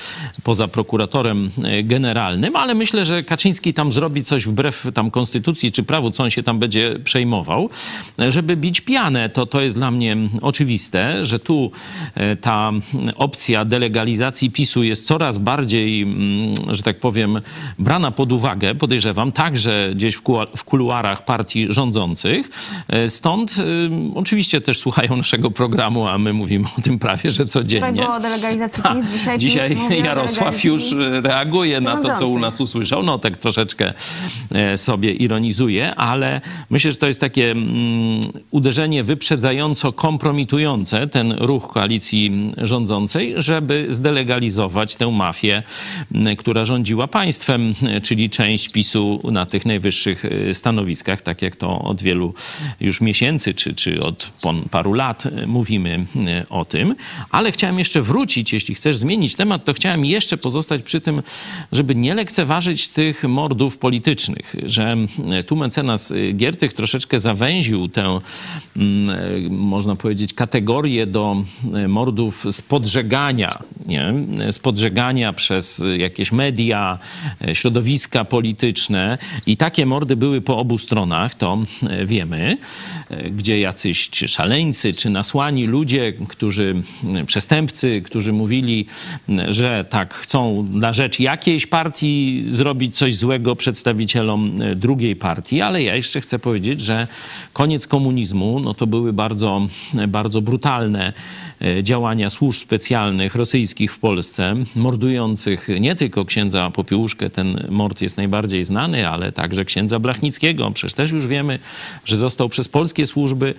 [0.45, 1.51] poza prokuratorem
[1.85, 6.31] generalnym, ale myślę, że Kaczyński tam zrobi coś wbrew tam konstytucji czy prawu, co on
[6.31, 7.71] się tam będzie przejmował,
[8.29, 9.29] żeby bić pianę.
[9.29, 11.71] To, to jest dla mnie oczywiste, że tu
[12.41, 12.73] ta
[13.17, 17.40] opcja delegacji legalizacji PiSu jest coraz bardziej, mm, że tak powiem,
[17.79, 20.14] brana pod uwagę, podejrzewam, także gdzieś
[20.57, 22.51] w kuluarach partii rządzących.
[22.88, 27.44] E, stąd y, oczywiście też słuchają naszego programu, a my mówimy o tym prawie, że
[27.44, 28.03] codziennie.
[28.03, 30.83] Wczoraj o delegalizacji PiS, dzisiaj, dzisiaj PiS Jarosław już
[31.22, 33.03] reaguje na to, co u nas usłyszał.
[33.03, 33.92] No tak troszeczkę
[34.53, 38.20] e, sobie ironizuje, ale myślę, że to jest takie mm,
[38.51, 45.62] uderzenie wyprzedzająco kompromitujące ten ruch koalicji rządzącej, żeby zdelegalizować tę mafię,
[46.38, 52.03] która rządziła państwem, czyli część PiSu na tych najwyższych y, stanowiskach, tak jak to od
[52.03, 52.35] wielu
[52.81, 54.31] już miesięcy, czy, czy od
[54.71, 56.07] paru lat y, mówimy
[56.45, 56.95] y, o tym.
[57.31, 61.23] Ale chciałem jeszcze wrócić, jeśli chcesz zmienić temat, to chciałem jeszcze pozostać przy tym,
[61.73, 64.88] żeby nie lekceważyć tych mordów politycznych, że
[65.47, 68.21] tu mecenas Giertych troszeczkę zawęził tę,
[69.51, 71.37] można powiedzieć, kategorię do
[71.88, 73.49] mordów z podżegania,
[73.87, 74.14] nie?
[74.52, 76.98] z podżegania przez jakieś media,
[77.52, 79.18] środowiska polityczne.
[79.46, 81.59] I takie mordy były po obu stronach, to
[82.04, 82.57] wiemy,
[83.31, 86.83] gdzie jacyś czy szaleńcy, czy nasłani ludzie, którzy,
[87.27, 88.87] przestępcy, którzy mówili,
[89.49, 95.97] że tak chcą na rzecz jakiejś partii zrobić coś złego przedstawicielom drugiej partii, ale ja
[95.97, 97.07] jeszcze chcę powiedzieć, że
[97.53, 99.68] koniec komunizmu, no to były bardzo,
[100.09, 101.12] bardzo brutalne
[101.83, 108.64] działania służb specjalnych rosyjskich w Polsce, mordujących nie tylko księdza Popiełuszkę, ten mord jest najbardziej
[108.64, 110.71] znany, ale także księdza Blachnickiego.
[110.71, 111.59] Przecież też już wiemy,
[112.05, 113.55] że został przez polskie służby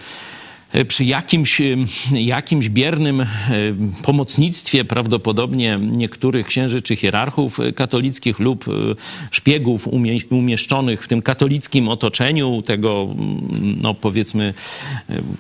[0.72, 1.76] e, przy jakimś, e,
[2.12, 3.28] jakimś biernym e,
[4.04, 8.66] pomocnictwie prawdopodobnie niektórych księży czy hierarchów katolickich lub
[9.32, 9.88] szpiegów
[10.30, 13.08] umieszczonych w tym katolickim otoczeniu tego,
[13.82, 14.54] no powiedzmy,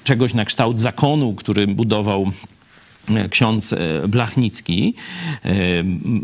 [0.03, 2.31] czegoś na kształt zakonu, który budował
[3.29, 4.93] ksiądz e, Blachnicki,
[5.45, 5.53] e,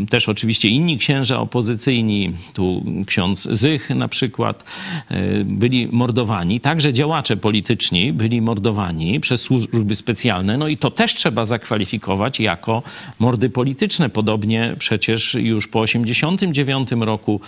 [0.09, 4.63] też oczywiście inni księża opozycyjni, tu ksiądz Zych na przykład,
[5.09, 6.59] e, byli mordowani.
[6.59, 10.57] Także działacze polityczni byli mordowani przez służby specjalne.
[10.57, 12.83] No i to też trzeba zakwalifikować jako
[13.19, 14.09] mordy polityczne.
[14.09, 17.41] Podobnie przecież już po 89 roku,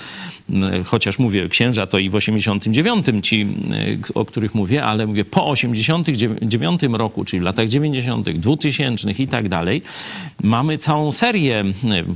[0.86, 3.48] chociaż mówię księża to i w 89 ci,
[4.14, 9.50] o których mówię, ale mówię po 89 roku, czyli w latach 90., 2000 i tak
[9.50, 9.82] dalej.
[10.44, 11.64] Mamy całą serię.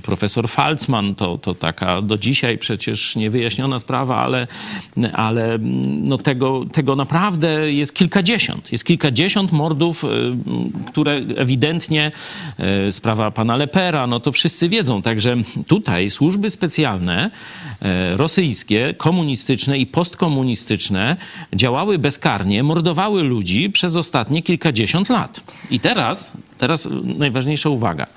[0.04, 4.48] Profesor Falcman to, to taka do dzisiaj przecież niewyjaśniona sprawa, ale,
[5.14, 5.58] ale
[6.02, 8.72] no tego, tego naprawdę jest kilkadziesiąt.
[8.72, 10.08] Jest kilkadziesiąt mordów, y,
[10.88, 12.12] które ewidentnie
[12.88, 15.02] y, sprawa pana Lepera, no to wszyscy wiedzą.
[15.02, 15.36] Także
[15.68, 17.32] tutaj służby specjalne
[17.82, 21.18] y, rosyjskie, komunistyczne i postkomunistyczne
[21.56, 25.42] działały bezkarnie, mordowały ludzi przez ostatnie kilkadziesiąt lat.
[25.72, 28.08] I teraz teraz najważniejsza uwaga.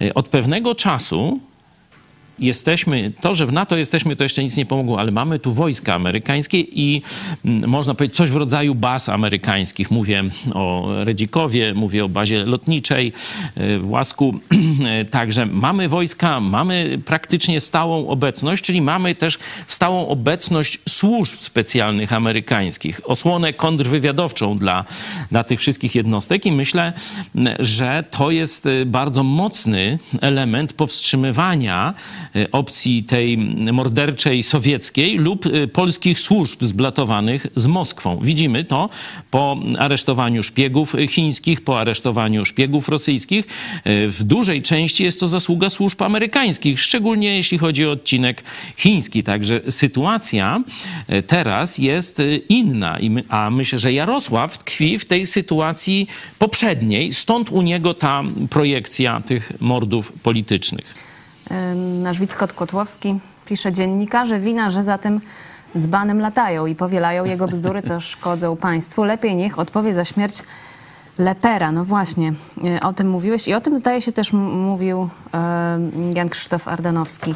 [0.00, 1.38] E, od pewnego czasu
[2.38, 5.94] jesteśmy, to, że w NATO jesteśmy, to jeszcze nic nie pomogło, ale mamy tu wojska
[5.94, 7.02] amerykańskie i
[7.44, 9.90] mm, można powiedzieć coś w rodzaju baz amerykańskich.
[9.90, 13.12] Mówię o Redzikowie, mówię o bazie lotniczej
[13.54, 14.34] e, w Łasku.
[15.10, 23.00] Także mamy wojska, mamy praktycznie stałą obecność, czyli mamy też stałą obecność służb specjalnych amerykańskich,
[23.04, 24.84] osłonę kontrwywiadowczą dla,
[25.30, 26.92] dla tych wszystkich jednostek i myślę,
[27.58, 31.94] że to jest e, bardzo mocny element powstrzymywania
[32.52, 33.38] opcji tej
[33.72, 38.18] morderczej sowieckiej lub y, polskich służb zblatowanych z Moskwą.
[38.22, 38.88] Widzimy to
[39.30, 43.44] po aresztowaniu szpiegów chińskich, po aresztowaniu szpiegów rosyjskich.
[43.86, 48.42] Y, w dużej części jest to zasługa służb amerykańskich, szczególnie jeśli chodzi o odcinek
[48.76, 49.22] chiński.
[49.22, 50.62] Także sytuacja
[51.26, 56.06] teraz jest inna, a myślę, że Jarosław tkwi w tej sytuacji
[56.38, 61.05] poprzedniej, stąd u niego ta projekcja tych mordów politycznych.
[62.02, 65.20] Nasz Wickot Kotłowski pisze dziennikarze wina, że za tym
[65.78, 69.04] dzbanem latają i powielają jego bzdury, co szkodzą państwu.
[69.04, 70.42] Lepiej niech odpowie za śmierć
[71.18, 71.72] Lepera.
[71.72, 72.32] No właśnie,
[72.66, 75.08] e, o tym mówiłeś i o tym zdaje się też mówił
[76.14, 77.34] Jan Krzysztof Ardanowski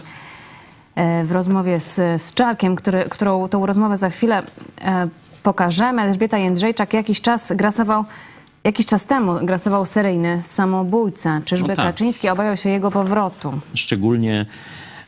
[0.95, 4.43] e, w rozmowie z, z Czarkiem, który, którą tą rozmowę za chwilę
[4.85, 5.09] e,
[5.43, 6.03] pokażemy.
[6.03, 8.05] Elżbieta Jędrzejczak jakiś czas grasował,
[8.65, 11.41] jakiś czas temu grasował seryjny samobójca.
[11.45, 11.87] Czyżby No tak.
[11.87, 13.61] Kaczyński obawiał się jego powrotu?
[13.75, 14.47] Szczególnie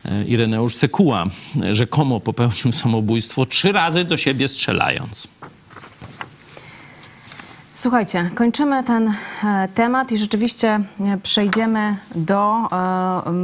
[0.05, 1.25] e, Ireneusz Sekuła
[1.73, 5.29] rzekomo popełnił samobójstwo trzy razy do siebie strzelając.
[7.75, 12.69] Słuchajcie, kończymy ten e, temat i rzeczywiście e, przejdziemy do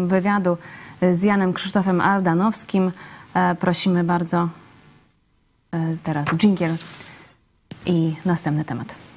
[0.07, 0.57] wywiadu
[1.13, 2.93] z Janem Krzysztofem Ardanowskim.
[3.61, 4.49] Prosimy bardzo
[6.03, 6.77] teraz dżingiel
[7.87, 9.08] i następny temat.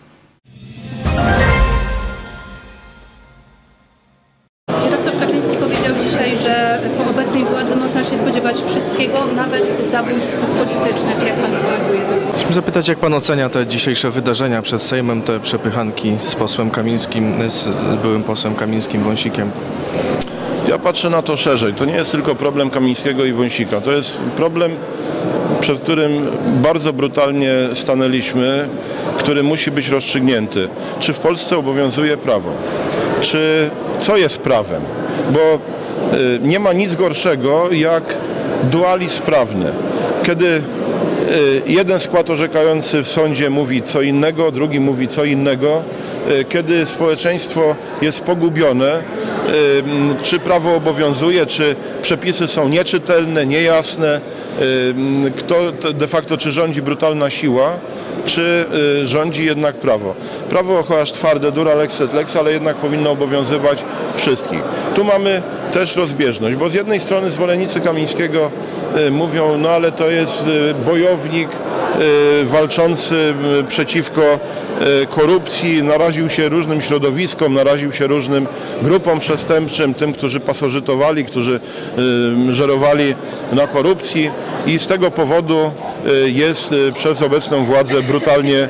[7.42, 11.28] Obecnej władzy można się spodziewać wszystkiego, nawet zabójstw politycznych.
[11.28, 12.34] Jak pan skomentuje słowa?
[12.34, 17.50] Chciałbym zapytać, jak pan ocenia te dzisiejsze wydarzenia przed Sejmem, te przepychanki z posłem Kamińskim,
[17.50, 17.70] z
[18.02, 19.52] byłym posłem Kamińskim, Wąsikiem?
[20.68, 21.74] Ja patrzę na to szerzej.
[21.74, 23.82] To nie jest tylko problem Kamińskiego i Wąsika.
[23.82, 24.72] To jest problem,
[25.60, 26.12] przed którym
[26.46, 28.68] bardzo brutalnie stanęliśmy,
[29.18, 30.70] który musi być rozstrzygnięty.
[31.00, 32.50] Czy w Polsce obowiązuje prawo?
[33.22, 34.82] Czy co jest prawem?
[35.32, 35.40] Bo
[36.42, 38.04] nie ma nic gorszego jak
[38.64, 39.72] dualizm prawny.
[40.24, 40.62] Kiedy y,
[41.68, 45.84] jeden skład orzekający w sądzie mówi co innego, drugi mówi co innego,
[46.32, 49.04] y, kiedy społeczeństwo jest pogubione,
[50.24, 54.22] czy prawo obowiązuje, czy przepisy są nieczytelne, niejasne,
[55.38, 57.78] kto de facto czy rządzi brutalna siła,
[58.26, 58.66] czy
[59.04, 60.16] y, rządzi jednak prawo.
[60.50, 63.84] Prawo chociaż twarde, dura lex et lex, ale jednak powinno obowiązywać
[64.16, 64.62] wszystkich.
[64.96, 68.52] Tu mamy też rozbieżność, bo z jednej strony zwolennicy Kamińskiego
[69.08, 71.50] y, mówią, no ale to jest y, bojownik
[72.42, 73.34] y, walczący
[73.68, 74.22] przeciwko
[75.10, 78.48] korupcji, naraził się różnym środowiskom, naraził się różnym
[78.82, 81.60] grupom przestępczym, tym, którzy pasożytowali, którzy
[82.50, 83.16] żerowali
[83.54, 84.32] na korupcji
[84.66, 85.72] i z tego powodu
[86.26, 88.70] jest przez obecną władzę brutalnie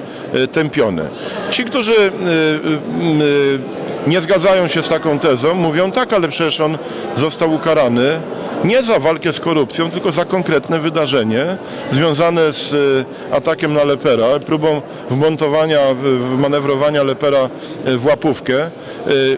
[0.51, 1.07] tępiony.
[1.51, 2.09] Ci, którzy y, y,
[3.23, 3.59] y,
[4.07, 6.77] nie zgadzają się z taką tezą, mówią tak, ale przecież on
[7.15, 8.21] został ukarany
[8.63, 11.57] nie za walkę z korupcją, tylko za konkretne wydarzenie
[11.91, 12.73] związane z
[13.31, 15.79] atakiem na Lepera, próbą wmontowania,
[16.37, 17.49] wmanewrowania Lepera
[17.85, 18.69] w łapówkę.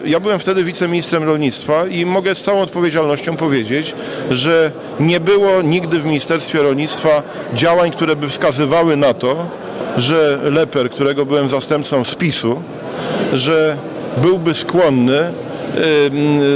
[0.04, 3.94] Ja byłem wtedy wiceministrem rolnictwa i mogę z całą odpowiedzialnością powiedzieć,
[4.30, 7.22] że nie było nigdy w Ministerstwie Rolnictwa
[7.54, 9.46] działań, które by wskazywały na to,
[9.96, 12.62] że Leper, którego byłem zastępcą spisu,
[13.32, 13.76] że
[14.16, 15.18] byłby skłonny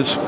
[0.00, 0.18] s-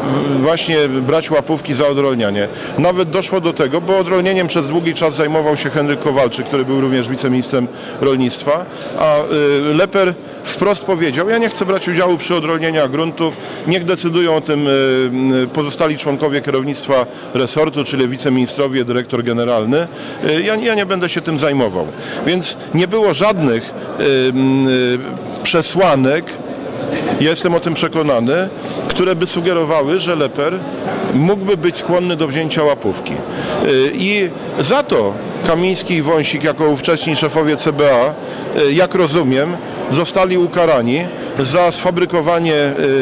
[0.41, 2.49] właśnie brać łapówki za odrolnianie.
[2.79, 6.81] Nawet doszło do tego, bo odrolnieniem przez długi czas zajmował się Henryk Kowalczyk, który był
[6.81, 7.69] również wiceministrem
[8.01, 8.65] rolnictwa,
[8.99, 9.17] a
[9.71, 14.41] y, Leper wprost powiedział, ja nie chcę brać udziału przy odrolnieniach gruntów, niech decydują o
[14.41, 19.87] tym y, pozostali członkowie kierownictwa resortu, czyli wiceministrowie, dyrektor generalny.
[20.25, 21.87] Y, Ja, ja nie będę się tym zajmował.
[22.27, 24.33] Więc nie było żadnych y,
[25.43, 26.25] przesłanek,
[27.21, 28.49] ja jestem o tym przekonany,
[28.89, 30.59] które by sugerowały, że Leper
[31.15, 33.13] mógłby być skłonny do wzięcia łapówki.
[33.93, 34.29] I
[34.61, 35.15] za to
[35.47, 38.15] Kamiński i Wąsik, jako ówcześni szefowie CBA,
[38.73, 39.57] jak rozumiem,
[39.91, 41.05] zostali ukarani
[41.39, 42.55] za sfabrykowanie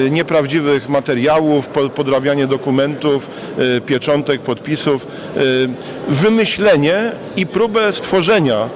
[0.07, 3.31] y, nieprawdziwych materiałów, po- podrabianie dokumentów,
[3.77, 5.68] y, pieczątek, podpisów, y,
[6.09, 8.68] wymyślenie i próbę stworzenia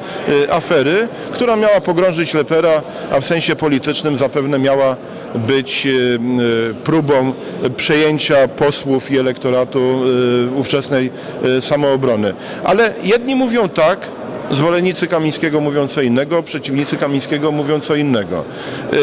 [0.50, 4.96] afery, która miała pogrążyć Lepera, a w sensie politycznym zapewne miała
[5.34, 5.88] być
[6.84, 7.32] próbą
[7.76, 10.02] przejęcia posłów i elektoratu
[10.56, 11.10] ówczesnej
[11.60, 12.34] samoobrony.
[12.64, 13.98] Ale jedni mówią tak,
[14.50, 18.44] Zwolennicy Kamińskiego mówią co innego, przeciwnicy Kamińskiego mówią co innego.
[18.92, 18.98] Y,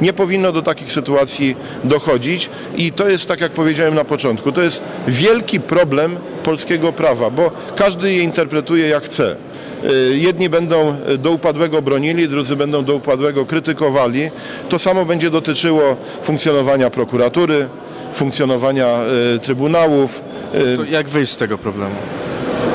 [0.00, 4.62] Nie powinno do takich sytuacji dochodzić i to jest, tak jak powiedziałem na początku, to
[4.62, 9.36] jest wielki problem polskiego prawa, bo każdy je interpretuje jak chce.
[9.84, 14.30] Y, Jedni będą do upadłego bronili, drudzy będą do upadłego krytykowali.
[14.68, 17.68] To samo będzie dotyczyło funkcjonowania prokuratury,
[18.14, 18.86] funkcjonowania
[19.34, 20.22] y, trybunałów.
[20.76, 21.94] To jak wyjść z tego problemu?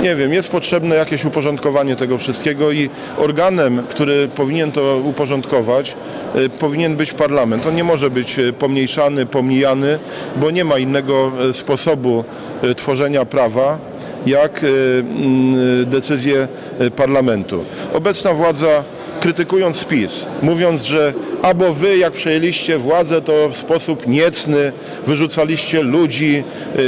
[0.04, 5.96] Nie wiem, jest potrzebne jakieś uporządkowanie tego wszystkiego i organem, który powinien to uporządkować,
[6.36, 7.66] y, powinien być parlament.
[7.66, 10.00] On nie może być y, pomniejszany, pomijany,
[10.36, 12.24] bo nie ma innego y, sposobu
[12.76, 13.80] tworzenia prawa
[14.26, 16.48] jak mm, decyzje
[16.96, 17.66] parlamentu.
[17.94, 18.84] Obecna władza
[19.20, 24.72] krytykując PiS, mówiąc, że albo wy jak przejęliście władzę, to w sposób niecny
[25.08, 26.44] wyrzucaliście ludzi,
[26.76, 26.84] yy,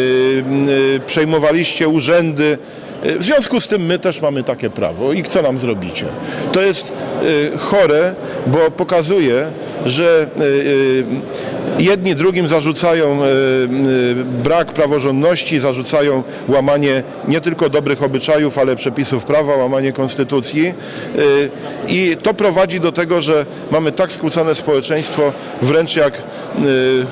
[0.67, 2.57] yy, przejmowaliście urzędy.
[3.05, 6.05] Y, W związku z tym my też mamy takie prawo i co nam zrobicie?
[6.51, 6.93] To jest
[7.53, 8.15] y, chore,
[8.47, 9.51] bo pokazuje,
[9.85, 11.05] że y,
[11.79, 13.19] jedni drugim zarzucają
[14.43, 20.73] brak praworządności, zarzucają łamanie nie tylko dobrych obyczajów, ale przepisów prawa, łamanie konstytucji
[21.87, 26.13] i to prowadzi do tego, że mamy tak skłócone społeczeństwo, wręcz jak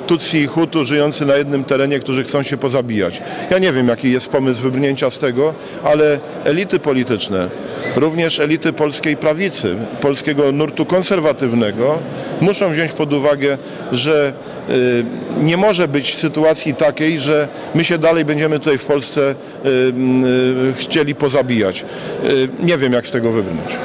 [0.08, 3.22] Tutsi i Hutu żyjący na jednym terenie, którzy chcą się pozabijać.
[3.52, 7.50] Ja nie wiem, jaki jest pomysł wybrnięcia z tego, ale elity polityczne,
[7.96, 12.00] również elity polskiej prawicy, polskiego nurtu konserwatywnego,
[12.42, 13.58] muszą wziąć pod uwagę,
[13.92, 14.34] że
[14.70, 15.06] y,
[15.44, 19.36] nie może być sytuacji takiej, że my się dalej będziemy tutaj w Polsce
[19.66, 21.86] y, y, chcieli pozabijać.
[22.30, 23.78] Y, nie wiem, jak z tego wybrnąć.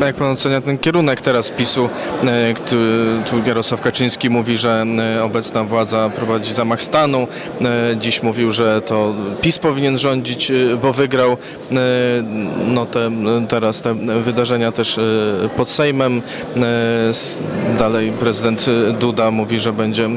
[0.00, 1.88] Jak pan ocenia ten kierunek teraz PiSu?
[2.24, 2.54] e,
[3.30, 4.84] Tu Jarosław Kaczyński mówi, że
[5.16, 7.26] e, obecna władza prowadzi zamach stanu.
[7.60, 10.52] E, Dziś mówił, że to PiS powinien rządzić,
[10.82, 11.36] bo wygrał.
[12.66, 13.10] No te,
[13.48, 15.00] teraz te wydarzenia też
[15.56, 16.22] pod Sejmem.
[17.78, 18.66] Dalej prezydent
[19.00, 20.08] Duda mówi, że będzie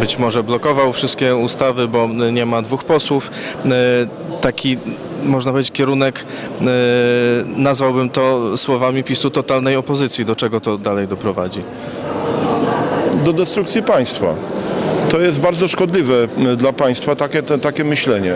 [0.00, 3.30] być może blokował wszystkie ustawy, bo nie ma dwóch posłów.
[4.40, 4.78] Taki
[5.24, 6.24] można powiedzieć, kierunek,
[6.60, 6.64] e,
[7.56, 10.24] nazwałbym to słowami PiSu totalnej opozycji.
[10.24, 11.60] Do czego to dalej doprowadzi?
[13.24, 14.34] do destrukcji państwa.
[15.08, 18.34] To jest bardzo szkodliwe y, dla państwa, takie, te, takie myślenie.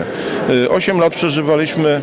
[0.49, 2.01] Y, Osiem lat przeżywaliśmy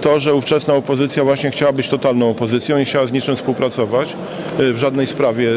[0.00, 4.16] to, że ówczesna opozycja właśnie chciała być totalną opozycją, nie chciała z niczym współpracować
[4.58, 5.48] w żadnej sprawie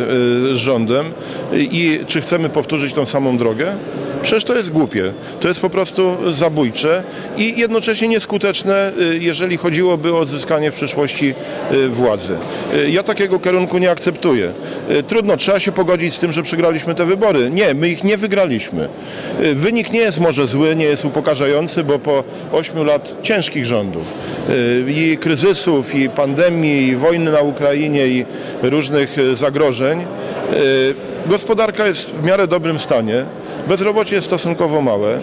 [0.54, 1.06] z rządem.
[1.54, 3.76] I czy chcemy powtórzyć tą samą drogę?
[4.22, 5.14] Przecież to jest głupie.
[5.40, 7.04] To jest po prostu zabójcze
[7.38, 11.34] i jednocześnie nieskuteczne, y, jeżeli chodziłoby o odzyskanie w przyszłości
[11.74, 12.38] y, władzy.
[12.76, 14.54] Y, Ja takiego kierunku nie akceptuję.
[15.08, 17.50] Trudno, trzeba się pogodzić z tym, że przegraliśmy te wybory.
[17.50, 18.90] Nie, my ich nie wygraliśmy.
[19.56, 24.04] Wynik nie jest może zły, nie jest upokarzający, bo po ośmiu lat ciężkich rządów
[24.88, 28.26] i kryzysów, i pandemii, i wojny na Ukrainie, i
[28.64, 30.06] różnych zagrożeń,
[31.26, 33.26] gospodarka jest w miarę dobrym stanie.
[33.70, 35.20] Bezrobocie jest stosunkowo małe.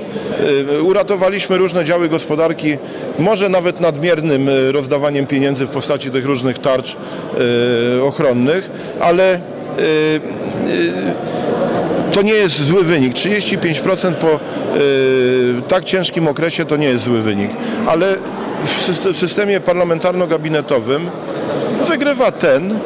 [0.71, 2.79] Y, Uratowaliśmy różne działy gospodarki,
[3.19, 6.97] może nawet nadmiernym y, rozdawaniem pieniędzy w postaci tych różnych tarcz
[7.97, 8.71] y, ochronnych,
[9.01, 9.41] ale
[12.13, 13.15] to nie jest zły wynik.
[13.15, 14.41] 35% po
[15.69, 17.51] tak ciężkim okresie to nie jest zły wynik.
[17.87, 18.17] Ale
[19.13, 21.01] w systemie parlamentarno-gabinetowym
[21.89, 22.79] wygrywa ten,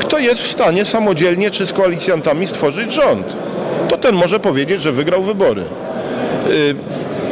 [0.00, 3.36] kto jest w stanie samodzielnie czy z koalicjantami stworzyć rząd.
[3.92, 5.62] To ten może powiedzieć, że wygrał wybory.
[6.50, 6.74] Y,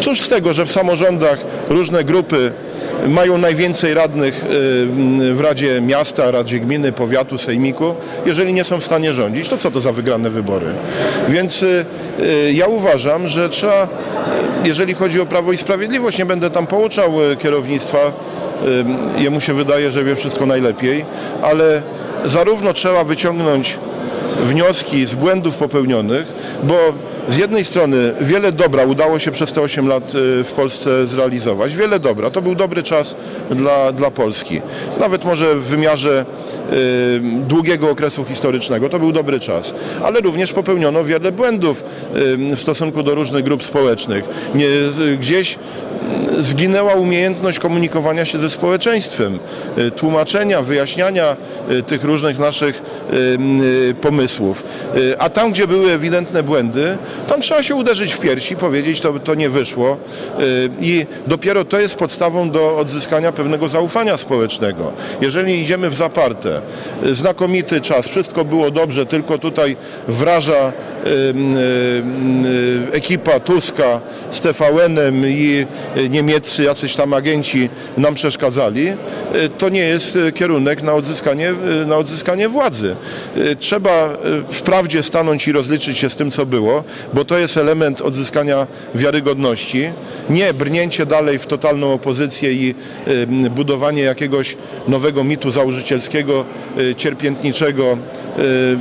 [0.01, 1.39] Cóż z tego, że w samorządach
[1.69, 2.53] różne grupy
[3.07, 4.47] mają najwięcej radnych y,
[5.35, 7.95] w Radzie Miasta, Radzie Gminy, Powiatu, Sejmiku,
[8.27, 10.67] jeżeli nie są w stanie rządzić, to co to za wygrane wybory?
[11.29, 11.85] Więc y,
[12.53, 13.89] ja uważam, że trzeba,
[14.65, 18.13] jeżeli chodzi o Prawo i Sprawiedliwość, nie będę tam pouczał kierownictwa,
[19.19, 21.05] jemu się wydaje, że wie wszystko najlepiej,
[21.43, 21.83] ale
[22.25, 23.79] zarówno trzeba wyciągnąć
[24.45, 26.27] wnioski z błędów popełnionych,
[26.63, 26.75] bo
[27.29, 31.77] z jednej strony wiele dobra udało się przez te 8 lat y, w Polsce zrealizować.
[31.77, 32.31] Wiele dobra.
[32.31, 33.17] To był dobry czas
[33.51, 34.61] dla, dla Polski.
[35.01, 36.25] Nawet może w wymiarze
[37.49, 39.75] długiego okresu historycznego to był dobry czas.
[40.05, 41.85] Ale również popełniono wiele błędów
[42.57, 44.25] w stosunku do różnych grup społecznych.
[45.21, 45.59] Gdzieś
[46.41, 49.39] zginęła umiejętność komunikowania się ze społeczeństwem,
[49.79, 51.37] y, tłumaczenia, wyjaśniania
[51.71, 54.65] y, tych różnych naszych y, pomysłów.
[55.19, 59.35] A tam, gdzie były ewidentne błędy, tam trzeba się uderzyć w piersi, powiedzieć, to, to
[59.35, 59.97] nie wyszło.
[60.81, 64.93] I dopiero to jest podstawą do odzyskania pewnego zaufania społecznego.
[65.21, 66.60] Jeżeli idziemy w zaparte,
[67.13, 69.77] znakomity czas, wszystko było dobrze, tylko tutaj
[70.09, 70.73] wraża
[72.93, 74.01] ekipa Tuska
[74.31, 78.95] z TVN-em i y, niemieccy jacyś tam agenci nam przeszkadzali, y,
[79.59, 82.97] to nie jest kierunek na odzyskanie, y, na odzyskanie władzy.
[83.59, 84.13] Trzeba
[84.51, 89.91] wprawdzie stanąć i rozliczyć się z tym, co było, bo to jest element odzyskania wiarygodności.
[90.31, 92.75] Nie brnięcie dalej w totalną opozycję i
[93.51, 94.57] budowanie jakiegoś
[94.89, 96.40] nowego mitu założycielskiego,
[96.79, 97.97] y, cierpiętniczego.
[98.39, 98.77] Y,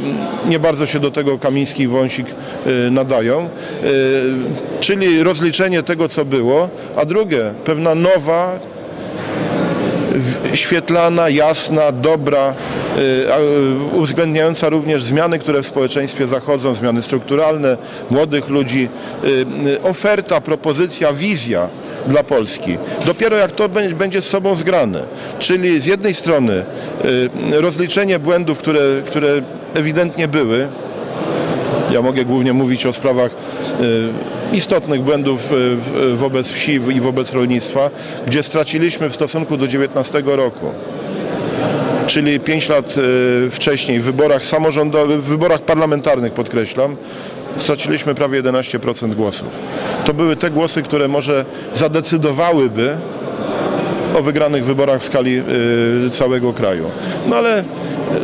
[0.49, 3.49] Nie bardzo się do tego Kamiński i Wąsik y, nadają.
[4.79, 8.59] Czyli rozliczenie tego, co było, a drugie, pewna nowa,
[10.53, 12.53] świetlana, jasna, dobra,
[12.97, 13.01] y,
[13.93, 17.77] y, uwzględniająca również zmiany, które w społeczeństwie zachodzą, zmiany strukturalne,
[18.11, 18.89] młodych ludzi,
[19.67, 21.67] y, oferta, propozycja, wizja
[22.07, 22.77] dla Polski.
[23.05, 25.03] Dopiero jak to bę- będzie z sobą zgrane,
[25.39, 26.63] czyli z jednej strony
[27.51, 29.41] rozliczenie błędów, które, które
[29.73, 30.67] ewidentnie były,
[31.91, 33.31] Ja mogę głównie mówić o sprawach
[34.51, 37.89] y, istotnych błędów y, wobec wsi i wobec rolnictwa,
[38.27, 40.65] gdzie straciliśmy w stosunku do 19 roku
[42.07, 46.95] czyli 5 lat y, wcześniej w wyborach samorządowych, w wyborach parlamentarnych podkreślam,
[47.57, 49.47] straciliśmy prawie 11% głosów.
[50.05, 52.97] To były te głosy, które może zadecydowałyby
[54.19, 55.43] o wygranych wyborach w skali
[56.09, 56.85] całego kraju.
[57.27, 57.63] No ale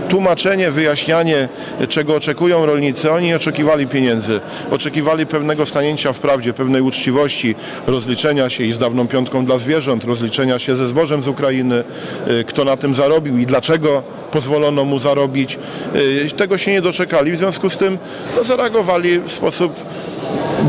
[0.09, 1.49] tłumaczenie, wyjaśnianie,
[1.89, 7.55] czego oczekują rolnicy, oni oczekiwali pieniędzy, oczekiwali pewnego stanięcia w prawdzie, pewnej uczciwości,
[7.87, 11.83] rozliczenia się i z dawną piątką dla zwierząt, rozliczenia się ze zbożem z Ukrainy,
[12.27, 15.59] y, kto na tym zarobił i dlaczego pozwolono mu zarobić.
[15.95, 17.97] Y, tego się nie doczekali, w związku z tym
[18.35, 19.85] no, zareagowali w sposób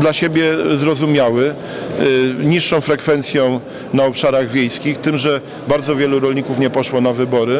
[0.01, 0.43] dla siebie
[0.75, 1.53] zrozumiały,
[2.01, 3.59] y, niższą frekwencją
[3.93, 7.57] na obszarach wiejskich, tym, że bardzo wielu rolników nie poszło na wybory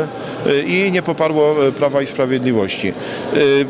[0.47, 2.93] y, i nie poparło y, Prawa i Sprawiedliwości.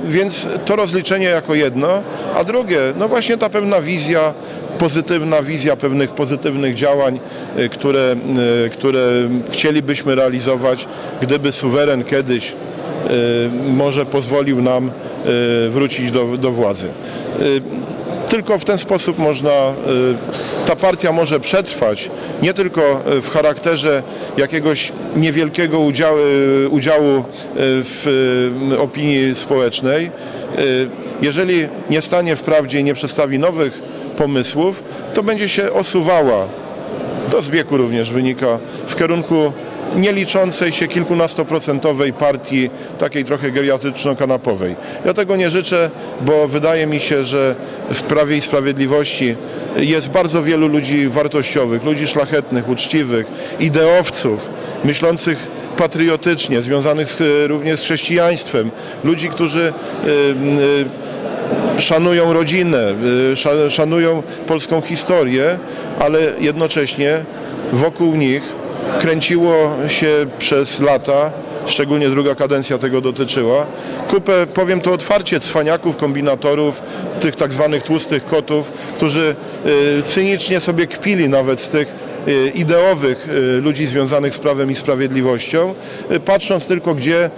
[0.06, 2.04] Więc to rozliczenie jako jedno,
[2.36, 4.34] a drugie, no właśnie ta pewna wizja
[4.80, 7.20] pozytywna wizja pewnych pozytywnych działań,
[7.72, 8.16] które,
[8.72, 9.02] które
[9.52, 10.88] chcielibyśmy realizować,
[11.22, 12.54] gdyby suweren kiedyś
[13.68, 14.92] może pozwolił nam
[15.70, 16.90] wrócić do, do władzy.
[18.30, 22.10] Tylko w ten sposób można, y, ta partia może przetrwać
[22.42, 24.04] nie tylko y, w charakterze
[24.38, 26.20] jakiegoś niewielkiego udziału,
[26.70, 27.24] udziału y,
[27.58, 30.12] w opinii społecznej.
[31.22, 33.82] Jeżeli nie stanie w prawdzie i nie przedstawi nowych
[34.18, 36.48] pomysłów, to będzie się osuwała,
[37.30, 39.52] to z wieku również wynika, w kierunku
[39.96, 44.76] nie liczącej się kilkunastoprocentowej partii, takiej trochę geriatryczno-kanapowej.
[45.06, 45.90] Ja tego nie życzę,
[46.22, 47.56] bo wydaje mi się, że
[47.92, 49.36] w Prawie i Sprawiedliwości
[49.78, 53.28] jest bardzo wielu ludzi wartościowych, ludzi szlachetnych, uczciwych,
[53.60, 54.50] ideowców,
[54.84, 58.72] myślących patriotycznie, związanych z, również z chrześcijaństwem,
[59.04, 59.74] ludzi, którzy
[60.08, 60.10] y,
[61.78, 62.96] y, szanują rodzinę,
[63.34, 65.60] y, szanują polską historię,
[66.00, 67.26] ale jednocześnie
[67.74, 68.42] wokół nich
[69.00, 71.32] kręciło się przez lata,
[71.66, 73.66] szczególnie druga kadencja tego dotyczyła,
[74.10, 76.82] kupę, powiem to otwarcie, cwaniaków, kombinatorów,
[77.20, 79.36] tych tak zwanych tłustych kotów, którzy
[80.00, 82.07] y, cynicznie sobie kpili nawet z tych
[82.56, 85.74] ideowych y, ludzi związanych z prawem i sprawiedliwością,
[86.12, 87.30] y, patrząc tylko gdzie,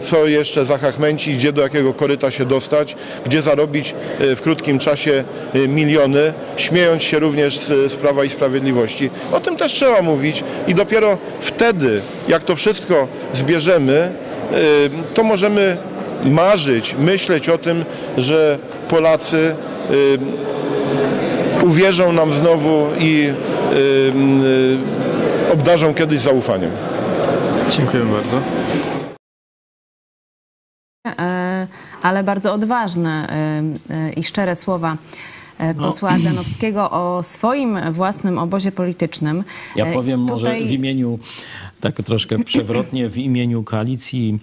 [0.00, 2.96] co jeszcze zachachmęcić, gdzie do jakiego koryta się dostać,
[3.26, 5.24] gdzie zarobić w krótkim czasie
[5.68, 9.10] miliony, śmiejąc się również z, z prawa i sprawiedliwości.
[9.32, 14.12] O tym też trzeba mówić i dopiero wtedy, jak to wszystko zbierzemy,
[15.14, 15.76] to możemy
[16.24, 17.84] marzyć, myśleć o tym,
[18.18, 18.58] że
[18.88, 19.54] Polacy
[21.62, 23.55] uwierzą nam znowu i y, y,
[25.52, 26.70] obdarzą kiedyś zaufaniem.
[27.70, 28.40] Dziękuję bardzo.
[31.18, 31.66] E,
[32.02, 33.28] ale bardzo odważne
[33.90, 34.96] e, i szczere słowa
[35.80, 36.16] posła no.
[36.16, 39.44] Ardanowskiego o swoim własnym obozie politycznym.
[39.76, 40.60] Ja powiem Tutaj...
[40.60, 41.18] może w imieniu
[41.80, 44.38] tak troszkę przewrotnie w imieniu koalicji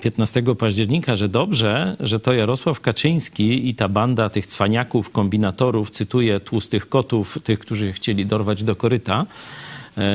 [0.00, 5.90] 15 e, października, że dobrze, że to Jarosław Kaczyński i ta banda tych cwaniaków, kombinatorów,
[5.90, 9.26] cytuję tłustych kotów, tych, którzy chcieli dorwać do koryta, E,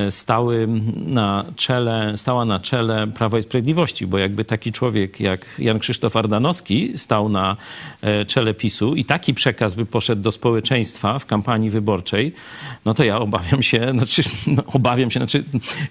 [0.10, 0.68] stały
[1.06, 6.16] na czele, stała na czele Prawa i Sprawiedliwości, bo jakby taki człowiek jak Jan Krzysztof
[6.16, 7.58] Ardanowski stał na
[8.02, 12.34] e, czele PiSu i taki przekaz by poszedł do społeczeństwa w kampanii wyborczej,
[12.86, 15.44] no to ja obawiam się, znaczy, no, obawiam się, znaczy,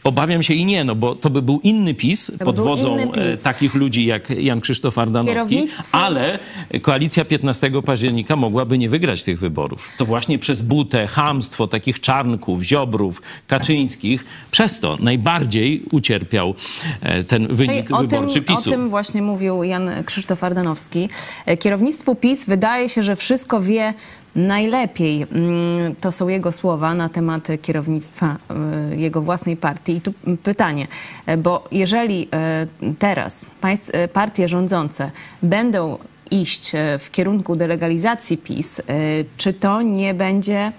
[0.05, 3.43] obawiam się i nie, no bo to by był inny PiS pod wodzą e, PiS.
[3.43, 6.39] takich ludzi jak Jan Krzysztof Ardanowski, ale
[6.83, 9.89] koalicja 15 października mogłaby nie wygrać tych wyborów.
[9.97, 13.82] To właśnie przez butę, hamstwo takich czarnków, ziobrów, Kaczyńskich,
[14.51, 16.55] Przez to najbardziej ucierpiał
[17.01, 18.71] e, ten wynik o wyborczy tym, PiSu.
[18.71, 21.09] O tym właśnie mówił Jan Krzysztof Ardanowski.
[21.47, 23.95] E, kierownictwu PiS wydaje się, że wszystko wie
[24.37, 25.23] najlepiej.
[25.23, 28.37] Mm, to są jego słowa na temat kierownictwa
[28.91, 29.93] e, jego własnej partii.
[29.93, 30.13] I tu
[30.43, 30.87] pytanie,
[31.39, 32.29] bo jeżeli
[32.99, 33.51] teraz
[34.13, 35.11] partie rządzące
[35.43, 35.99] będą
[36.31, 38.83] iść w kierunku delegalizacji PiS,
[39.37, 40.73] czy to nie będzie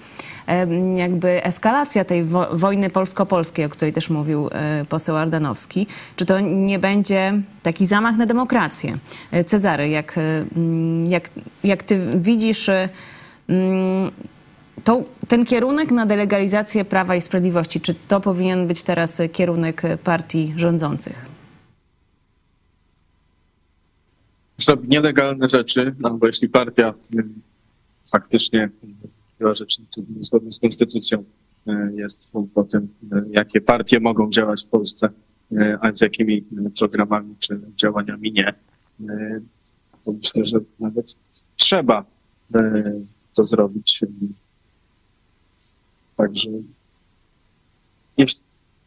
[0.96, 6.40] jakby eskalacja tej wo wojny polsko-polskiej, o której też mówił e, poseł Ardanowski, czy to
[6.40, 8.98] nie będzie taki zamach na demokrację?
[9.32, 10.46] E, Cezary, jak, e,
[11.08, 11.30] jak,
[11.64, 12.70] jak ty widzisz
[14.84, 20.54] to, ten kierunek na delegalizację Prawa i Sprawiedliwości, czy to powinien być teraz kierunek partii
[20.58, 21.26] rządzących?
[24.88, 26.94] Nielegalne rzeczy, no bo jeśli partia
[28.12, 28.70] faktycznie
[29.44, 29.80] była rzecz
[30.16, 31.24] niezgodna z konstytucją
[31.68, 35.10] e, jest po tym, e, jakie partie mogą działać w Polsce,
[35.52, 36.46] e, a z jakimi
[36.80, 38.54] programami czy działaniami nie.
[40.04, 41.16] to myślę, że nawet
[41.56, 42.06] trzeba
[43.36, 44.02] to zrobić.
[46.16, 46.50] Także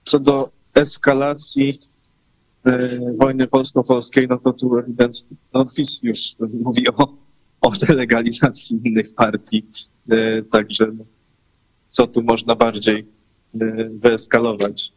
[0.04, 1.80] co do eskalacji
[3.18, 7.25] wojny polsko-polskiej, no to tu ewidentnie no PiS już mówi o,
[7.66, 9.64] o delegalizacji innych partii.
[10.10, 11.04] E, Także no,
[11.86, 13.06] co tu można bardziej
[13.60, 14.92] e, wyeskalować?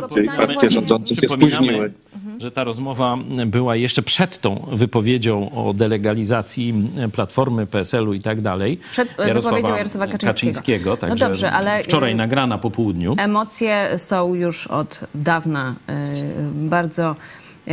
[0.00, 0.80] Bardziej partie się
[1.28, 1.92] spóźniły.
[2.38, 6.74] że ta rozmowa była jeszcze przed tą wypowiedzią o delegalizacji
[7.12, 8.78] Platformy, PSL-u i tak dalej.
[8.92, 10.90] Przed wypowiedzią Jarosława Kaczyńskiego.
[10.90, 13.14] No Także dobrze, ale, wczoraj y, nagrana po południu.
[13.18, 15.94] Emocje są już od dawna y,
[16.68, 17.16] bardzo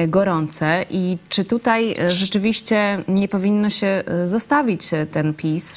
[0.07, 4.81] gorące i czy tutaj y, rzeczywiście nie powinno się y, zostawić
[5.11, 5.73] ten PiS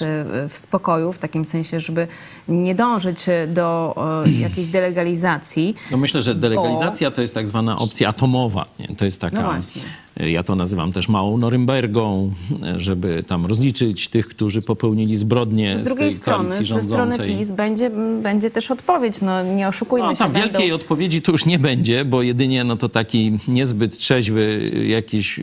[0.49, 2.09] w spokoju, w takim sensie, żeby
[2.49, 3.95] nie dążyć y, do
[4.27, 5.75] y, jakiejś delegalizacji?
[5.91, 8.67] No myślę, że delegalizacja to jest tak zwana opcja atomowa.
[8.79, 8.97] Nie?
[8.97, 9.83] To jest taka, No właśnie.
[10.33, 12.33] ja to nazywam też małą Norymbergą,
[12.77, 16.89] żeby tam rozliczyć tych, którzy popełnili zbrodnie Z z, drugiej tej strony, koalicji ze strony
[17.13, 17.39] rządzącej.
[17.39, 17.91] PiS będzie,
[18.23, 19.21] będzie też odpowiedź.
[19.21, 20.19] No nie oszukujmy No, się.
[20.19, 24.63] tam będą- wielkiej odpowiedzi tu już nie będzie, bo jedynie no to taki niezbyt trzeźwy
[24.89, 25.41] jakiś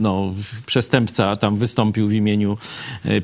[0.00, 0.34] no,
[0.66, 2.56] przestępca tam wystąpił w imieniu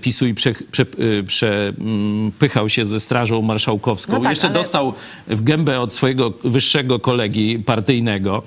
[0.01, 4.13] PiSu i prze, prze, y, przepychał się ze Strażą Marszałkowską.
[4.13, 4.93] No tak, Jeszcze ale- dostał
[5.27, 8.43] w gębę od swojego wyższego kolegi partyjnego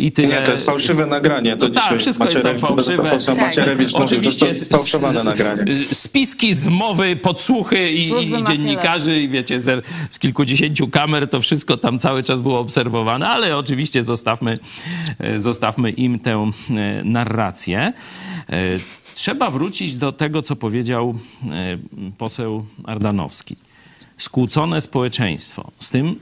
[0.00, 0.28] i tyle.
[0.40, 1.56] Nie, to jest fałszywe nagranie.
[1.56, 3.10] To No tak, dzisiaj wszystko jest tam fałszywe.
[3.10, 5.62] poseł Macierewicz mówił, że to Oczywiście jest sfałszowane nagranie.
[5.92, 11.76] Spiski, zmowy, podsłuchy i, i mafii dziennikarzy i wiecie, z, z kilkudziesięciu kamer to wszystko
[11.76, 14.54] tam cały czas było obserwowane, ale oczywiście zostawmy,
[15.18, 17.92] e, zostawmy im tę e, narrację.
[18.50, 18.62] E,
[19.14, 21.14] Trzeba wrócić do tego, co powiedział
[22.18, 23.56] poseł Ardanowski.
[24.24, 25.70] Skłócone społeczeństwo.
[25.78, 26.16] Z tym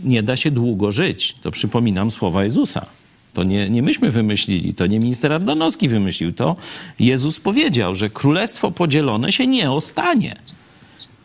[0.00, 1.34] nie da się długo żyć.
[1.42, 2.86] To przypominam słowa Jezusa.
[3.34, 6.56] To nie, nie myśmy wymyślili, to nie minister Ardanowski wymyślił, to
[6.98, 10.36] Jezus powiedział, że królestwo podzielone się nie ostanie.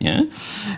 [0.00, 0.26] Nie?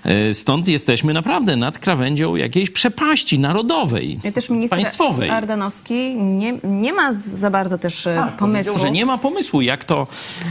[0.05, 5.31] E, Stąd jesteśmy naprawdę nad krawędzią jakiejś przepaści narodowej, Ja też minister państwowej.
[5.31, 8.73] Ardanowski nie, nie ma za bardzo też e, pomysłu.
[8.73, 10.07] Powiedział, że nie ma pomysłu, jak to,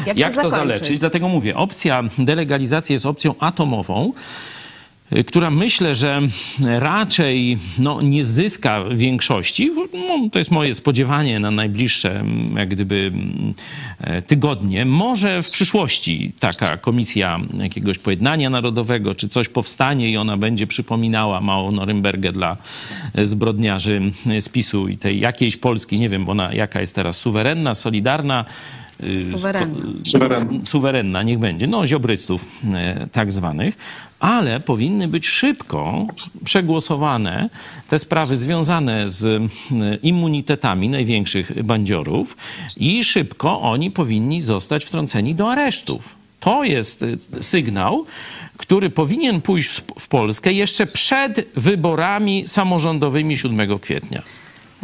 [0.05, 0.99] Jak jak to to, zaleczyć.
[0.99, 4.13] Dlatego mówię, opcja delegalizacji jest opcją atomową,
[5.27, 6.21] która myślę, że
[6.65, 9.71] raczej no, nie zyska większości.
[9.93, 13.53] No, to jest moje spodziewanie na najbliższe mm, jak gdyby mm,
[14.01, 14.85] e, tygodnie.
[14.85, 21.41] Może w przyszłości taka komisja jakiegoś pojednania narodowego czy coś powstanie i ona będzie przypominała
[21.41, 22.57] małą Norymbergę dla
[23.15, 27.17] e, zbrodniarzy e, z PiSu i tej jakiejś Polski, nie wiem, ona jaka jest teraz,
[27.17, 28.84] suwerenna, solidarna, y,
[29.31, 29.77] Suwerenna.
[30.05, 30.65] Suwerenna.
[30.65, 33.77] suwerenna, niech będzie, no ziobrystów e, tak zwanych,
[34.19, 36.05] ale powinny być szybko
[36.45, 37.49] przegłosowane
[37.89, 39.39] te sprawy związane z e,
[40.03, 42.37] immunitetami największych bandziorów
[42.77, 46.15] i szybko oni powinni zostać wtrąceni do aresztów.
[46.39, 48.05] To jest e, sygnał,
[48.57, 54.21] który powinien pójść w- w Polskę jeszcze przed wyborami samorządowymi 7 kwietnia.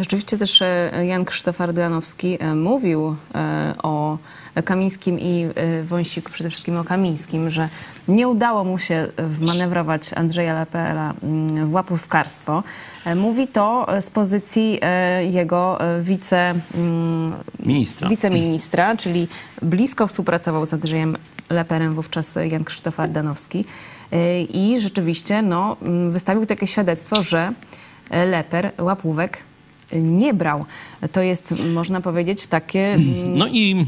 [0.02, 4.18] Rzeczywiście też e, Jan Krzysztof Ardanowski e, mówił e, o
[4.66, 5.47] Kamińskim i
[5.84, 7.70] Wąsiku, przede wszystkim o Kamińskim, że
[8.08, 12.64] nie udało mu się wmanewrować Andrzeja Lepela mm, w łapówkarstwo.
[13.16, 14.80] Mówi to z pozycji
[15.32, 17.34] jego wice, mm,
[17.66, 18.10] Ministra.
[18.10, 19.28] wiceministra, czyli
[19.62, 21.18] blisko współpracował z Andrzejem
[21.49, 23.66] Leperem wówczas Jan Krzysztof Ardanowski.
[24.49, 27.54] I rzeczywiście no, mm, wystawił takie świadectwo, że
[28.10, 29.38] Leper łapówek
[29.96, 30.66] nie brał.
[31.12, 32.94] To jest, można powiedzieć, takie.
[32.94, 33.86] mm, No i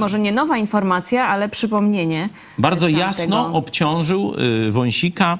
[0.00, 2.28] Może nie nowa informacja, ale przypomnienie.
[2.58, 4.34] Bardzo jasno obciążył
[4.68, 5.38] y, Wąsika,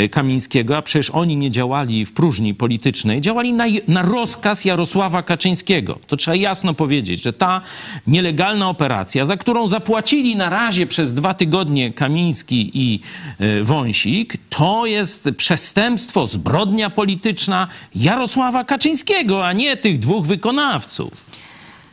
[0.00, 5.22] y, Kamińskiego, a przecież oni nie działali w próżni politycznej, działali na, na rozkaz Jarosława
[5.22, 5.98] Kaczyńskiego.
[6.06, 7.60] To trzeba jasno powiedzieć, że ta
[8.06, 13.00] nielegalna operacja, za którą zapłacili na razie przez dwa tygodnie Kamiński i
[13.40, 21.12] y, Wąsik, to jest przestępstwo, zbrodnia polityczna Jarosława Kaczyńskiego, a nie tych dwóch wykonawców.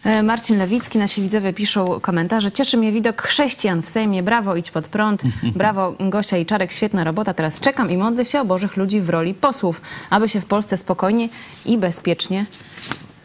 [0.04, 2.52] E, Marcin Lewicki, nasi widzowie piszą komentarze.
[2.52, 4.24] Cieszy mnie widok chrześcijan w Sejmie.
[4.24, 5.24] Brawo, idź pod prąd.
[5.56, 7.34] Brawo, Gosia i Czarek, świetna robota.
[7.34, 10.78] Teraz czekam i modlę się o Bożych ludzi w roli posłów, aby się w Polsce
[10.78, 11.30] spokojnie
[11.66, 12.46] i bezpiecznie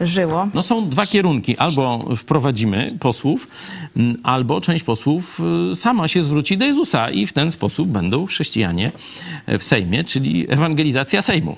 [0.01, 0.47] żyło.
[0.53, 1.57] No są dwa kierunki.
[1.57, 3.47] Albo wprowadzimy posłów,
[3.97, 5.41] m, albo część posłów
[5.71, 8.91] y, sama się zwróci do Jezusa i w ten sposób będą chrześcijanie
[9.47, 11.55] w Sejmie, czyli ewangelizacja Sejmu.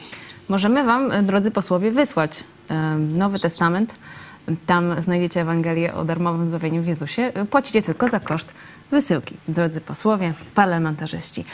[0.49, 3.95] Możemy Wam, e, drodzy posłowie, wysłać e, Nowy Testament.
[4.65, 7.21] Tam znajdziecie Ewangelię o darmowym zbawieniu w Jezusie.
[7.21, 8.53] E, Płacicie tylko za koszt
[8.91, 11.45] wysyłki, drodzy posłowie, parlamentarzyści.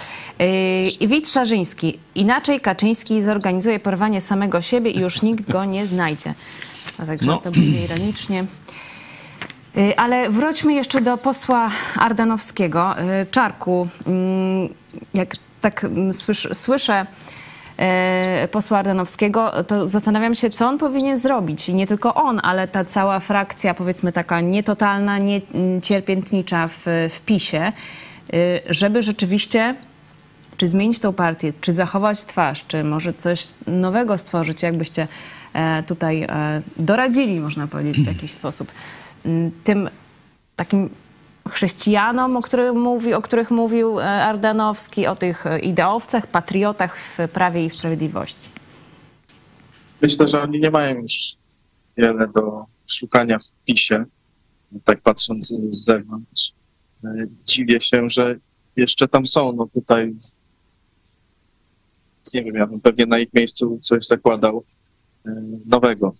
[1.00, 2.00] Yy, Wit Sarzyński.
[2.16, 6.34] Inaczej Kaczyński zorganizuje porwanie samego siebie i już nikt go nie znajdzie.
[7.00, 7.38] A także No.
[7.38, 8.46] to będzie ironicznie.
[9.78, 12.96] Y, Ale wróćmy jeszcze do posła Ardanowskiego.
[13.22, 14.70] Y, Czarku, mm,
[15.14, 17.06] jak tak mm, słysz, słyszę
[17.78, 21.70] e, posła Ardanowskiego, to zastanawiam się, co on powinien zrobić.
[21.70, 27.74] I nie tylko on, ale ta cała frakcja, powiedzmy taka nietotalna, niecierpiętnicza w, w PiSie,
[28.34, 29.76] y, żeby rzeczywiście
[30.58, 35.08] czy zmienić tą partię, czy zachować twarz, czy może coś nowego stworzyć, jakbyście
[35.88, 38.72] tutaj e, doradzili, można powiedzieć, w jakiś sposób.
[39.26, 39.90] Mm, Tym
[40.56, 40.90] takim
[41.50, 47.18] chrześcijanom, o których, mówi, o których mówił e, Ardanowski, o tych e, ideowcach, patriotach w
[47.34, 48.50] Prawie i Sprawiedliwości.
[50.02, 51.36] Myślę, że oni nie mają już
[51.98, 54.06] wiele do szukania w PiSie,
[54.84, 56.52] tak patrząc z zewnątrz.
[57.04, 57.08] E,
[57.46, 58.36] Dziwię się, że
[58.76, 59.52] jeszcze tam są.
[59.52, 60.16] No tutaj
[62.34, 64.64] nie wiem, ja bym pewnie na ich miejscu coś zakładał e,
[65.66, 66.14] nowego.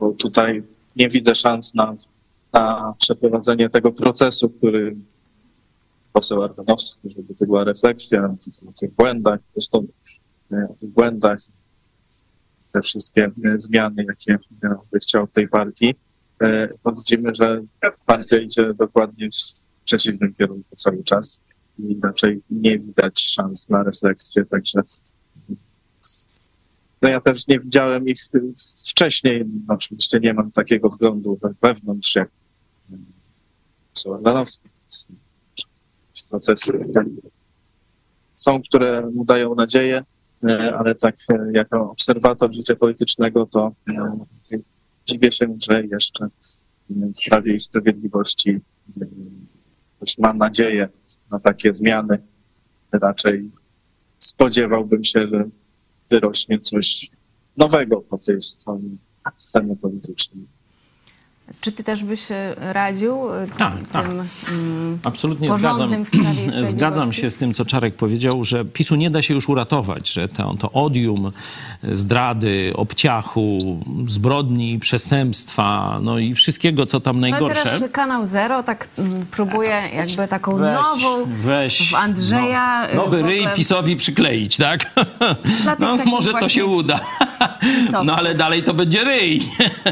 [0.00, 0.62] Bo tutaj
[0.96, 1.96] nie widzę szans na,
[2.52, 4.96] na przeprowadzenie tego procesu, który
[6.12, 9.86] poseł Ardanowski, żeby to była refleksja o tych, o tych błędach, zresztą
[10.52, 11.38] e, o tych błędach,
[12.72, 15.94] te wszystkie e, zmiany, jakie ja by chciał w tej partii,
[16.42, 17.62] e, to widzimy, że
[18.06, 21.40] partia idzie dokładnie w przeciwnym kierunku cały czas
[21.78, 24.80] i raczej nie widać szans na refleksję, także
[27.04, 28.40] no ja też nie widziałem ich y,
[28.88, 32.96] wcześniej, no oczywiście nie mam takiego wglądu we- wewnątrz jak y,
[33.94, 34.68] poseł Ardanowski.
[34.80, 35.08] więc
[36.30, 36.72] Procesy
[38.32, 40.04] są, które mu dają nadzieję,
[40.44, 41.16] e, ale tak
[41.52, 43.72] jako obserwator życia politycznego to
[45.06, 46.28] dziwię się, że jeszcze
[46.90, 48.60] w Prawie i Sprawiedliwości
[49.96, 50.88] ktoś ma nadzieję
[51.30, 52.18] na takie zmiany.
[52.92, 53.50] Raczej
[54.18, 55.44] spodziewałbym się, że
[56.10, 57.10] wyrośnie coś
[57.56, 58.96] nowego po tej stronie
[59.38, 60.46] sceny politycznej.
[61.60, 64.06] Czy ty też byś e, radził e, Tak, tym tak.
[64.50, 66.04] mm, Absolutnie zgadzam,
[66.62, 70.28] zgadzam się z tym, co Czarek powiedział, że PiSu nie da się już uratować, że
[70.28, 71.32] to, to odium
[71.82, 73.58] zdrady, obciachu,
[74.08, 77.62] zbrodni, przestępstwa, no i wszystkiego, co tam najgorsze.
[77.64, 82.86] teraz Kanał Zero tak mm, próbuje jakby taką Weź, nową weź, w Andrzeja...
[82.86, 84.92] no, y, nowy w ryj ogóle- PiSowi przykleić, tak?
[85.78, 87.00] No może to się uda.
[88.04, 89.40] No ale dalej to będzie ryj.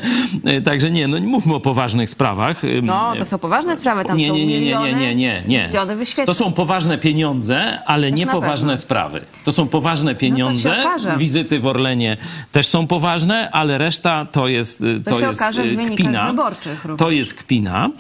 [0.65, 2.63] Także nie, no nie mówmy o poważnych sprawach.
[2.83, 5.67] No, to są poważne sprawy, tam nie, są nie, nie, nie, miliony, nie, nie, nie.
[5.67, 6.27] miliony wyświetleń.
[6.27, 9.21] To są poważne pieniądze, ale Też nie poważne sprawy.
[9.45, 10.81] To są poważne pieniądze.
[10.81, 11.17] okaże.
[11.19, 12.17] Wizyty w Orlenie
[12.53, 15.91] też są poważne, ale reszta to jest y, To to, się jest okaże w y,
[15.95, 16.31] kpina.
[16.31, 16.99] wyborczych również.
[16.99, 17.91] To jest kpina.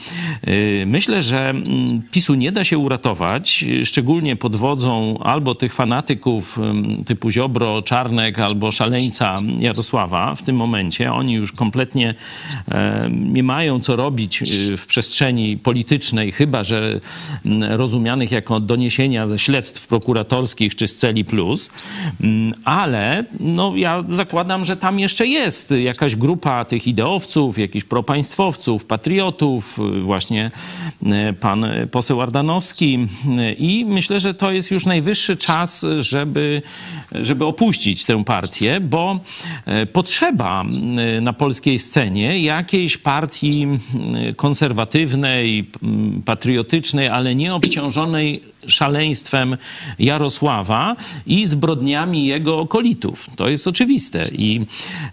[0.48, 1.62] Y, Myślę, że mm,
[2.10, 6.58] PiSu nie da się uratować, szczególnie pod wodzą albo tych fanatyków
[7.06, 11.12] typu Ziobro, Czarnek, albo szaleńca Jarosława w tym momencie.
[11.12, 12.14] Oni już kompletnie
[12.70, 17.00] e, nie mają co robić y, w przestrzeni politycznej, chyba że
[17.68, 21.70] rozumianych jako doniesienia ze śledztw prokuratorskich czy z Celi Plus.
[22.64, 29.78] Ale no, ja zakładam, że tam jeszcze jest jakaś grupa tych ideowców, jakichś propaństwowców, patriotów,
[29.78, 30.50] y, właśnie
[31.40, 33.08] pan poseł Ardanowski.
[33.58, 36.62] I myślę, że to jest już najwyższy czas, żeby,
[37.12, 39.21] żeby opuścić tę partię, bo e,
[39.92, 40.64] potrzeba
[41.18, 43.66] y, na polskiej scenie jakiejś partii
[44.30, 48.36] y, konserwatywnej, mm, patriotycznej, ale nie obciążonej
[48.66, 49.56] szaleństwem
[49.98, 50.96] Jarosława
[51.26, 53.26] i zbrodniami jego okolitów.
[53.36, 54.22] To jest oczywiste.
[54.38, 54.60] I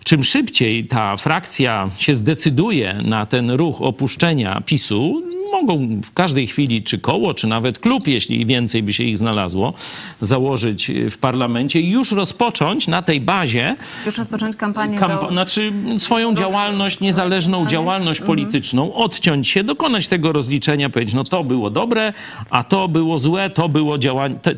[0.04, 5.22] czym szybciej ta frakcja się zdecyduje na ten ruch opuszczenia PiSu,
[5.52, 9.74] mogą w każdej chwili czy koło, czy nawet klub, jeśli więcej by się ich znalazło,
[10.22, 13.76] założyć w parlamencie i już rozpocząć na tej bazie
[14.06, 15.30] Już rozpocząć kampanię kampa- do...
[15.30, 21.70] znaczy swoją działalność, niezależną działalność polityczną, odciąć się, dokonać tego rozliczenia, powiedzieć, no to było
[21.70, 22.14] dobre,
[22.50, 23.98] a to było złe, to, było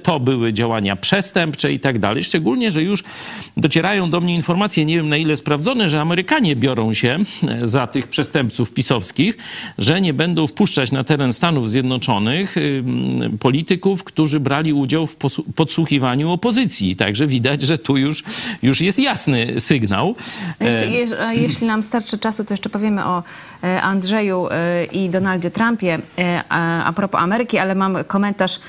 [0.04, 2.24] to były działania przestępcze i tak dalej.
[2.24, 3.04] Szczególnie, że już
[3.58, 7.18] docierają do mnie informacje, nie wiem na ile sprawdzone, że Amerykanie biorą się
[7.48, 9.38] e, za tych przestępców pisowskich,
[9.78, 12.56] że nie będą wpuszczać na teren Stanów Zjednoczonych
[13.40, 15.16] polityków, którzy brali udział w
[15.56, 16.96] podsłuchiwaniu opozycji.
[16.96, 18.24] Także widać, że tu już,
[18.64, 20.16] już jest jasny sygnał.
[20.60, 20.88] Jeszcze,
[21.20, 23.24] E, jeśli nam starczy czasu, to jeszcze powiemy o
[23.64, 24.48] e, Andrzeju
[24.92, 26.00] i Donaldzie Trumpie
[26.50, 28.60] a, a propos Ameryki, ale mam komentarz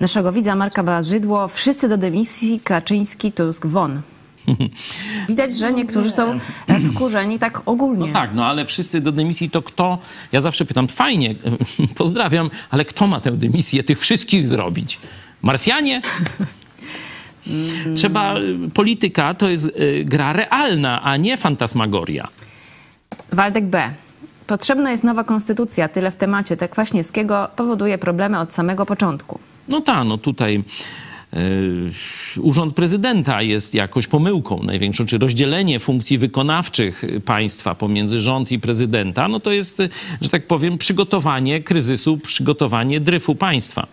[0.00, 1.48] naszego widza Marka Bazydło.
[1.48, 4.00] Wszyscy do dymisji, Kaczyński, Tusk, won.
[5.28, 8.06] Widać, że niektórzy są e, wkurzeni tak ogólnie.
[8.06, 9.98] No tak, no ale wszyscy do dymisji to kto?
[10.32, 11.34] Ja zawsze pytam, fajnie,
[11.98, 14.98] pozdrawiam, ale kto ma tę dymisję tych wszystkich zrobić?
[15.42, 16.02] Marsjanie?
[17.96, 18.34] Trzeba,
[18.74, 22.28] polityka to jest y, gra realna, a nie fantasmagoria.
[23.32, 23.90] Waldek B.
[24.46, 25.88] Potrzebna jest nowa konstytucja.
[25.88, 26.56] Tyle w temacie.
[26.56, 29.38] Te Kwaśniewskiego powoduje problemy od samego początku.
[29.68, 30.62] No tak, no tutaj
[31.36, 38.58] y, Urząd Prezydenta jest jakoś pomyłką największą, czy rozdzielenie funkcji wykonawczych państwa pomiędzy rząd i
[38.58, 39.82] prezydenta, no to jest,
[40.20, 43.86] że tak powiem, przygotowanie kryzysu, przygotowanie dryfu państwa.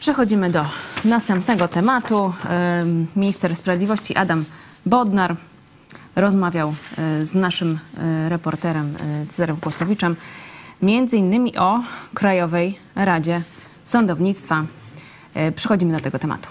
[0.00, 0.64] Przechodzimy do
[1.04, 2.32] następnego tematu.
[2.82, 4.44] Ym, Minister Sprawiedliwości Adam
[4.86, 5.36] Bodnar
[6.16, 6.74] rozmawiał
[7.22, 7.78] y, z naszym
[8.28, 8.94] reporterem
[9.30, 10.16] Cezarem Kłosowiczem
[10.82, 11.80] między innymi o
[12.14, 13.42] Krajowej Radzie
[13.92, 14.64] Sądownictwa.
[15.36, 16.48] Y, Przechodzimy do tego tematu.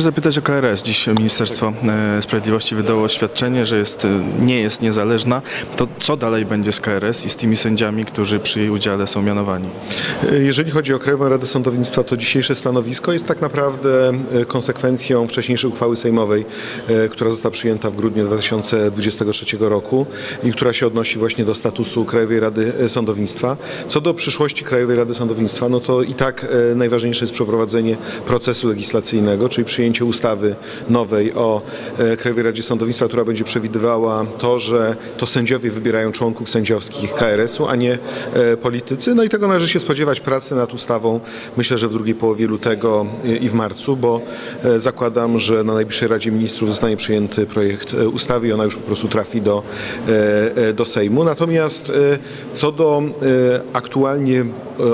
[0.00, 0.82] Zapytać o KRS.
[0.82, 1.72] Dziś Ministerstwo
[2.18, 4.08] e, Sprawiedliwości wydało oświadczenie, że jest, e,
[4.40, 5.42] nie jest niezależna.
[5.76, 9.22] To co dalej będzie z KRS i z tymi sędziami, którzy przy jej udziale są
[9.22, 9.68] mianowani?
[10.42, 15.70] Jeżeli chodzi o Krajową Radę Sądownictwa, to dzisiejsze stanowisko jest tak naprawdę e, konsekwencją wcześniejszej
[15.70, 16.44] uchwały sejmowej,
[16.88, 20.06] e, która została przyjęta w grudniu 2023 roku
[20.44, 23.56] i która się odnosi właśnie do statusu Krajowej Rady e, Sądownictwa.
[23.86, 28.68] Co do przyszłości Krajowej Rady Sądownictwa, no to i tak e, najważniejsze jest przeprowadzenie procesu
[28.68, 30.56] legislacyjnego, czyli przyjęcie ustawy
[30.88, 31.62] nowej o
[31.98, 37.66] e, Krajowej Radzie Sądownictwa, która będzie przewidywała to, że to sędziowie wybierają członków sędziowskich KRS-u,
[37.66, 37.98] a nie
[38.32, 39.14] e, politycy.
[39.14, 41.20] No i tego należy się spodziewać pracy nad ustawą,
[41.56, 43.06] myślę, że w drugiej połowie lutego
[43.40, 44.20] i w marcu, bo
[44.64, 48.86] e, zakładam, że na najbliższej Radzie Ministrów zostanie przyjęty projekt ustawy i ona już po
[48.86, 49.62] prostu trafi do,
[50.74, 51.24] do Sejmu.
[51.24, 51.92] Natomiast
[52.52, 53.02] co do
[53.72, 54.44] aktualnie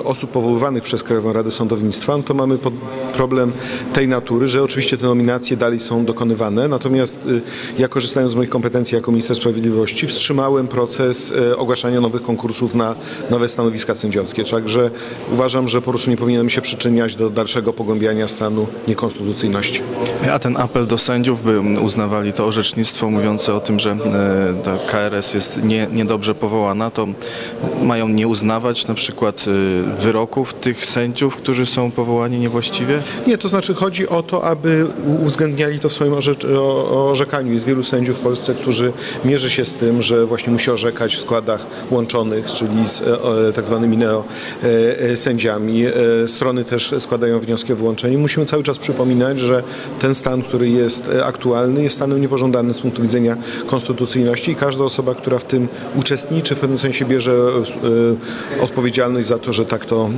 [0.04, 2.74] osób powoływanych przez Krajową Radę Sądownictwa, no to mamy pod-
[3.18, 3.52] problem
[3.92, 7.40] tej natury, że oczywiście te nominacje dalej są dokonywane, natomiast y,
[7.78, 12.94] ja korzystając z moich kompetencji jako minister sprawiedliwości wstrzymałem proces e, ogłaszania nowych konkursów na
[13.30, 14.44] nowe stanowiska sędziowskie.
[14.44, 14.90] Także
[15.32, 19.82] uważam, że po prostu nie powinienem się przyczyniać do dalszego pogłębiania stanu niekonstytucyjności.
[20.32, 24.78] A ten apel do sędziów, by uznawali to orzecznictwo mówiące o tym, że e, ta
[24.90, 27.06] KRS jest nie, niedobrze powołana, to
[27.82, 29.44] mają nie uznawać na przykład
[29.98, 33.02] wyroków tych sędziów, którzy są powołani niewłaściwie?
[33.26, 34.86] Nie, to znaczy chodzi o to, aby
[35.22, 36.14] uwzględniali to w swoim
[36.90, 37.52] orzekaniu.
[37.52, 38.92] Jest wielu sędziów w Polsce, którzy
[39.24, 43.52] mierzy się z tym, że właśnie musi orzekać w składach łączonych, czyli z e, o,
[43.54, 45.86] tak zwanymi neosędziami.
[45.86, 45.92] E,
[46.28, 48.18] Strony też składają wnioski o wyłączenie.
[48.18, 49.62] Musimy cały czas przypominać, że
[49.98, 53.36] ten stan, który jest e, aktualny, jest stanem niepożądanym z punktu widzenia
[53.66, 57.32] konstytucyjności i każda osoba, która w tym uczestniczy, w pewnym sensie bierze
[58.58, 60.10] e, odpowiedzialność za to, że tak to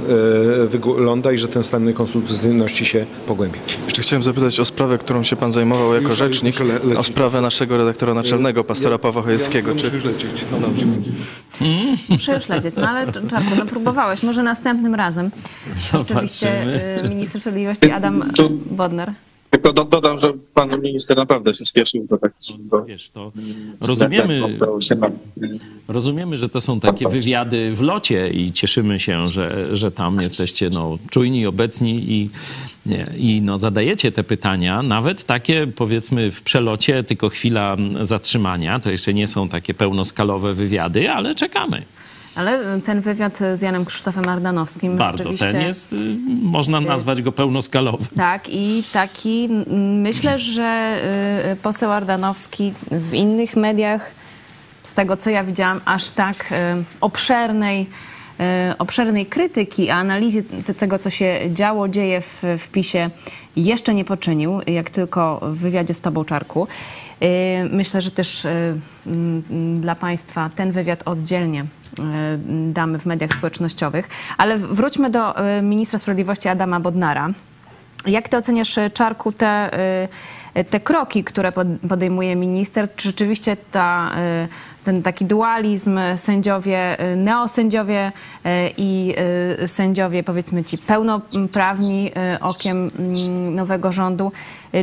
[0.62, 3.59] e, wygląda i że ten stan niekonstytucyjności się pogłębia.
[3.85, 6.97] Jeszcze chciałem zapytać o sprawę, którą się pan zajmował jako Już- rzecznik, lecieć.
[6.99, 9.74] o sprawę naszego redaktora naczelnego, pastora Pawła Chojeckiego.
[9.74, 9.87] Czy...
[9.95, 10.45] już lecieć.
[10.53, 10.87] No dobrze.
[12.09, 15.31] Muszę już lecieć, no ale Czarku, no próbowałeś, może następnym razem.
[15.76, 16.81] Zobaczymy.
[17.05, 19.12] y, minister sprawiedliwości Adam To- Bodnar.
[19.51, 22.84] Tylko do, dodam, że pan minister naprawdę się spieszył do takiego...
[22.84, 23.32] Wiesz, to
[23.80, 24.59] rozumiemy,
[25.88, 30.70] rozumiemy, że to są takie wywiady w locie i cieszymy się, że, że tam jesteście
[30.70, 32.30] no, czujni, obecni i,
[33.16, 38.80] i no, zadajecie te pytania, nawet takie powiedzmy w przelocie, tylko chwila zatrzymania.
[38.80, 41.82] To jeszcze nie są takie pełnoskalowe wywiady, ale czekamy.
[42.35, 45.31] Ale y, ten wywiad z Janem Krzysztofem Ardanowskim Bardzo.
[45.39, 45.97] Ten jest, y,
[46.43, 48.07] można nazwać go pełnoskalowym.
[48.16, 49.49] Tak, i taki
[50.03, 50.97] myślę, że
[51.53, 54.11] y, poseł Ardanowski w innych mediach,
[54.85, 56.55] z tego co ja widziałam, aż tak y,
[57.01, 57.87] obszernej,
[58.70, 63.11] y, obszernej krytyki, analizy te- tego, co się działo, dzieje w, w PiSie,
[63.57, 66.66] jeszcze nie poczynił, jak tylko w wywiadzie z Tobą Czarku.
[67.22, 67.26] Y,
[67.70, 68.74] Myślę, że też y,
[69.81, 71.66] dla Państwa ten wywiad oddzielnie y,
[72.49, 74.09] damy w mediach społecznościowych.
[74.38, 77.30] Ale wróćmy do y, ministra sprawiedliwości Adama Bodnara.
[78.07, 79.70] Jak ty oceniasz, y, Czarku, te,
[80.70, 82.88] te kroki, które pod- podejmuje minister?
[82.97, 84.11] Czy rzeczywiście ta,
[84.84, 88.12] ten taki dualizm sędziowie, neosędziowie
[88.76, 89.14] i
[89.66, 92.11] sędziowie, powiedzmy ci, pełnoprawni
[92.41, 94.32] okiem mm, nowego rządu,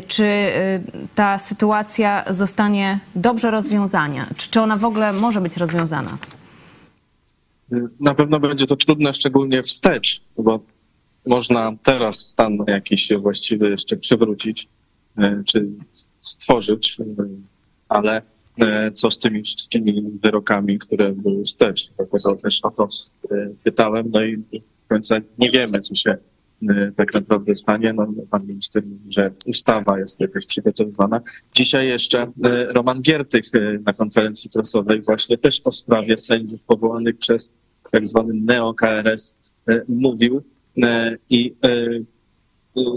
[0.07, 0.51] czy
[1.15, 4.25] ta sytuacja zostanie dobrze rozwiązana?
[4.37, 6.17] Czy, czy ona w ogóle może być rozwiązana?
[7.99, 10.59] Na pewno będzie to trudne, szczególnie wstecz, bo
[11.25, 14.67] można teraz stan jakiś właściwy jeszcze przywrócić,
[15.17, 15.67] e, czy
[16.21, 17.03] stworzyć, e,
[17.89, 18.21] ale
[18.57, 21.89] e, co z tymi wszystkimi wyrokami, które były wstecz?
[21.97, 22.87] Dlatego też o to
[23.63, 26.17] pytałem, no i do końca nie wiemy, co się
[26.95, 27.93] tak naprawdę stanie.
[27.93, 31.21] No, pan minister mówi, że ustawa jest jakoś przygotowywana.
[31.53, 37.17] Dzisiaj jeszcze e, Roman Giertych e, na konferencji prasowej właśnie też o sprawie sędziów powołanych
[37.17, 37.53] przez
[37.91, 39.35] tak zwany neo-KRS
[39.69, 40.41] e, mówił
[40.83, 41.85] e, i e,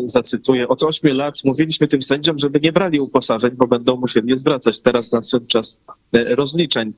[0.05, 4.37] zacytuję, od ośmiu lat mówiliśmy tym sędziom, żeby nie brali uposażeń, bo będą musieli je
[4.37, 4.81] zwracać.
[4.81, 5.81] Teraz nadszedł czas
[6.13, 6.93] e, rozliczeń e,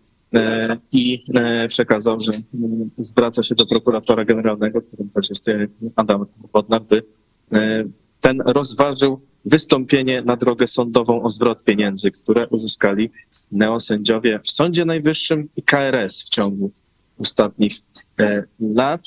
[0.92, 5.66] i e, przekazał, że mm, zwraca się do prokuratora generalnego, którym też jest e,
[5.96, 7.02] Adam Bodnar, by
[7.52, 7.84] e,
[8.20, 13.10] ten rozważył wystąpienie na drogę sądową o zwrot pieniędzy, które uzyskali
[13.52, 16.70] neosędziowie w Sądzie Najwyższym i KRS w ciągu
[17.18, 17.74] ostatnich
[18.20, 19.00] e, lat.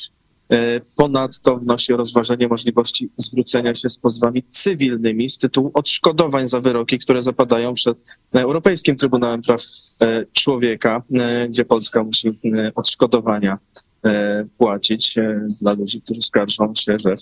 [0.50, 6.60] E, Ponadto wnosi o rozważenie możliwości zwrócenia się z pozwami cywilnymi z tytułu odszkodowań za
[6.60, 9.62] wyroki, które zapadają przed Europejskim Trybunałem Praw
[10.02, 13.58] e, Człowieka, e, gdzie Polska musi e, odszkodowania
[14.06, 17.14] e, płacić e, dla ludzi, którzy skarżą się, że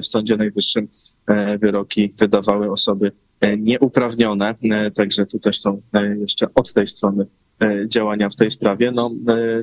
[0.00, 0.88] w, Sądzie Najwyższym
[1.26, 4.54] e, wyroki wydawały osoby e, nieuprawnione.
[4.62, 7.26] E, Także tu też są e, jeszcze od tej strony
[7.62, 8.90] e, działania w tej sprawie.
[8.90, 9.62] No, e,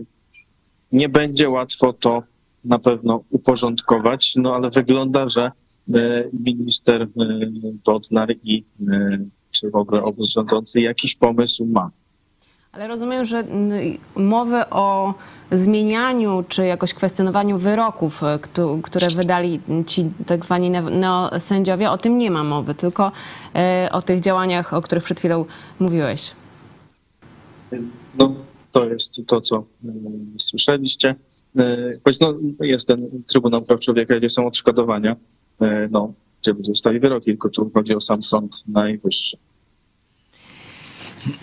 [0.91, 2.23] nie będzie łatwo to
[2.65, 5.51] na pewno uporządkować, no ale wygląda, że
[5.93, 7.07] e, minister e,
[7.85, 9.17] Bodnar i e,
[9.51, 11.89] czy w ogóle obóz rządzący jakiś pomysł ma.
[12.71, 13.71] Ale rozumiem, że mm,
[14.15, 15.13] mowy o
[15.51, 22.17] zmienianiu czy jakoś kwestionowaniu wyroków, któ- które wydali ci tak zwani ne- neosędziowie, o tym
[22.17, 23.11] nie ma mowy, tylko
[23.91, 25.45] o tych działaniach, o których przed chwilą
[25.79, 26.31] mówiłeś.
[28.17, 28.33] No,
[28.71, 29.63] to jest to, co
[30.37, 31.15] słyszeliście.
[31.57, 35.15] E, Choć no, jest ten Trybunał Praw Człowieka, gdzie są odszkodowania,
[35.61, 39.37] e, no, gdzie będzie dostali wyroki, tylko tu chodzi o sam Sąd Najwyższy.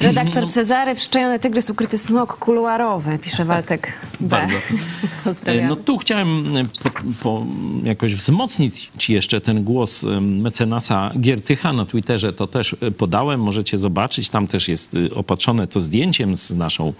[0.01, 4.29] Redaktor Cezary, przyczajony tygrys, ukryty smok kuluarowy, pisze Waltek B.
[4.29, 4.55] Bardzo.
[5.25, 5.69] Pozdrawiam.
[5.69, 6.91] No tu chciałem e, po,
[7.23, 7.47] po
[7.85, 12.33] jakoś wzmocnić jeszcze ten głos e, mecenasa Giertycha na Twitterze.
[12.33, 14.29] To też e, podałem, możecie zobaczyć.
[14.29, 16.93] Tam też jest e, opatrzone to zdjęciem z naszą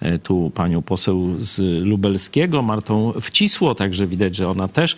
[0.00, 4.96] e, tu panią poseł z Lubelskiego, Martą Wcisło, także widać, że ona też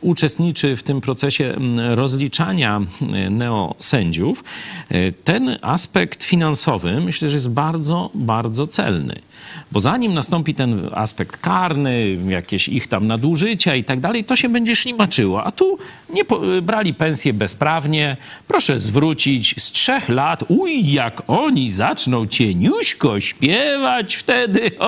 [0.00, 2.80] uczestniczy w tym procesie m, rozliczania
[3.12, 4.44] e, neosędziów.
[4.90, 6.67] E, Ten aspekt finansowy
[7.00, 9.20] myślę, że jest bardzo, bardzo celny.
[9.72, 14.48] Bo zanim nastąpi ten aspekt karny, jakieś ich tam nadużycia i tak dalej, to się
[14.48, 15.44] będzie ślimaczyło.
[15.44, 15.78] A tu
[16.10, 18.16] nie po, brali pensję bezprawnie.
[18.48, 20.44] Proszę zwrócić z trzech lat.
[20.48, 24.70] Uj, jak oni zaczną cieniuśko śpiewać wtedy.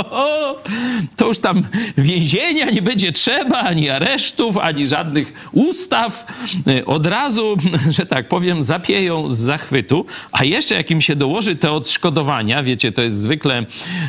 [1.16, 1.62] To już tam
[1.98, 6.26] więzienia nie będzie trzeba, ani aresztów, ani żadnych ustaw.
[6.66, 7.56] E, Od razu,
[7.96, 10.06] że tak powiem, zapieją z zachwytu.
[10.32, 13.66] A jeszcze jak im się dołoży te odszkodowania, wiecie, to jest zwykle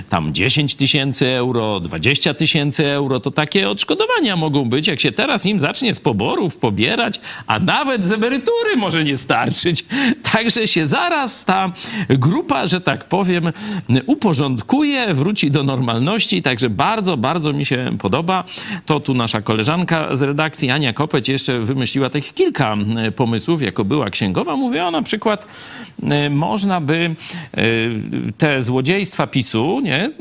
[0.09, 5.45] tam 10 tysięcy euro, 20 tysięcy euro, to takie odszkodowania mogą być, jak się teraz
[5.45, 9.85] im zacznie z poborów pobierać, a nawet z emerytury może nie starczyć.
[10.33, 11.71] Także się zaraz ta
[12.09, 13.51] grupa, że tak powiem,
[14.05, 18.43] uporządkuje, wróci do normalności, także bardzo, bardzo mi się podoba.
[18.85, 23.85] To tu nasza koleżanka z redakcji, Ania Kopeć, jeszcze wymyśliła tych kilka e, pomysłów, jako
[23.85, 24.55] była księgowa.
[24.55, 25.45] Mówiła na przykład,
[26.03, 27.15] e, można by
[27.53, 27.63] e,
[28.37, 30.11] te złodziejstwa PiSu, nie,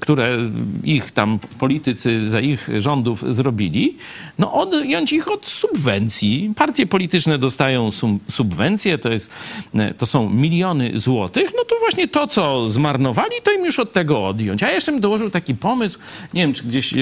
[0.00, 0.38] które
[0.84, 3.96] ich tam politycy za ich rządów zrobili,
[4.38, 6.52] no odjąć ich od subwencji.
[6.56, 7.88] Partie polityczne dostają
[8.28, 9.30] subwencje, to, jest,
[9.74, 13.92] e, to są miliony złotych, no to właśnie to, co zmarnowali, to im już od
[13.92, 14.62] tego odjąć.
[14.62, 15.98] A jeszcze bym dołożył taki pomysł,
[16.34, 16.94] nie wiem, czy gdzieś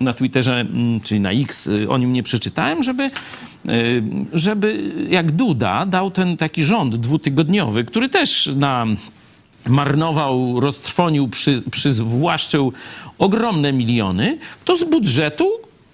[0.00, 3.02] na Twitterze, mm, czy na X y, o nim nie przeczytałem, żeby,
[3.68, 4.02] y,
[4.32, 8.86] żeby jak Duda dał ten taki rząd dwutygodniowy, który też na
[9.66, 12.72] marnował, roztrwonił, przy, przyzwłaszczył
[13.18, 15.50] ogromne miliony, to z budżetu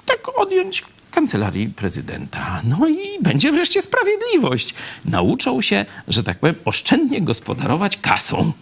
[0.06, 2.62] tak odjąć kancelarii prezydenta.
[2.64, 4.74] No i będzie wreszcie sprawiedliwość.
[5.04, 8.52] Nauczą się, że tak powiem, oszczędnie gospodarować kasą.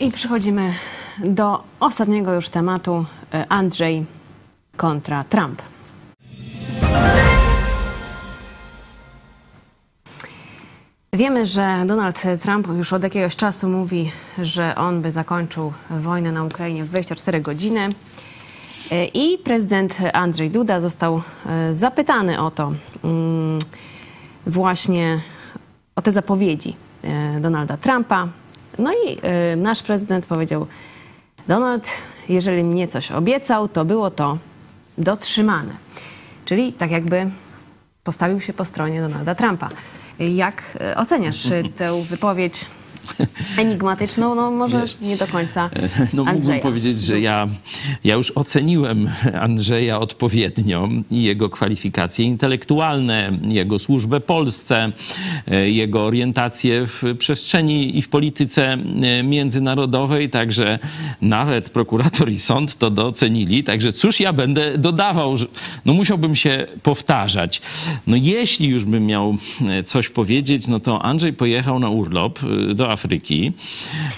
[0.00, 0.74] I przechodzimy
[1.24, 3.04] do ostatniego już tematu.
[3.34, 4.04] e, Andrzej
[4.76, 5.62] kontra Trump.
[11.12, 16.44] Wiemy, że Donald Trump już od jakiegoś czasu mówi, że on by zakończył wojnę na
[16.44, 17.88] Ukrainie w 24 godziny.
[19.14, 22.72] I prezydent Andrzej Duda został e, zapytany o to,
[23.04, 23.58] mm,
[24.46, 25.20] właśnie
[25.96, 28.28] o te zapowiedzi e, Donalda Trumpa.
[28.78, 30.66] No i e, nasz prezydent powiedział:
[31.48, 31.88] Donald,
[32.28, 34.38] jeżeli mnie coś obiecał, to było to
[34.98, 35.72] dotrzymane.
[36.44, 37.30] Czyli tak jakby
[38.04, 39.68] postawił się po stronie Donalda Trumpa.
[40.20, 40.62] Jak
[40.96, 42.66] oceniasz tę wypowiedź
[43.58, 45.70] enigmatyczną, no może nie do końca
[46.12, 46.62] No mógłbym Andrzeja.
[46.62, 47.48] powiedzieć, że ja,
[48.04, 54.92] ja już oceniłem Andrzeja odpowiednio i jego kwalifikacje intelektualne, jego służbę Polsce,
[55.46, 60.78] e, jego orientację w przestrzeni i w polityce e, międzynarodowej, także
[61.20, 63.64] nawet prokurator i sąd to docenili.
[63.64, 65.34] Także cóż ja będę dodawał,
[65.86, 67.62] no musiałbym się powtarzać.
[68.06, 69.36] No jeśli już bym miał
[69.68, 72.38] e, coś powiedzieć, no to Andrzej pojechał na urlop
[72.70, 73.52] e, do Afryki.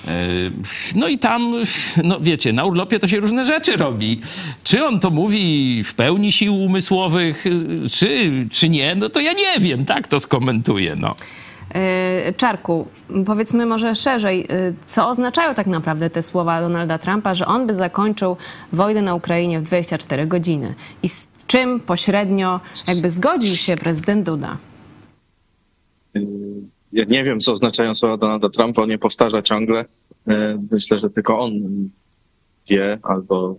[0.09, 0.27] E,
[0.95, 1.55] No i tam,
[2.05, 4.21] no wiecie, na urlopie to się różne rzeczy robi.
[4.65, 9.33] Czy on to mówi w pełni sił umysłowych, e, czy, czy nie, no to ja
[9.33, 11.15] nie wiem, tak to skomentuję, no.
[11.75, 12.87] E, Czarku,
[13.27, 14.47] powiedzmy może szerzej, e,
[14.87, 18.37] co oznaczają tak naprawdę te słowa Donalda Trumpa, że on by zakończył
[18.73, 24.57] wojnę na Ukrainie w 24 godziny i z czym pośrednio jakby zgodził się prezydent Duda?
[26.93, 29.85] Ja nie wiem, co oznaczają słowa Donalda Trumpa, on je powtarza ciągle.
[30.29, 31.53] E, Myślę, że tylko on
[32.71, 33.57] wie, albo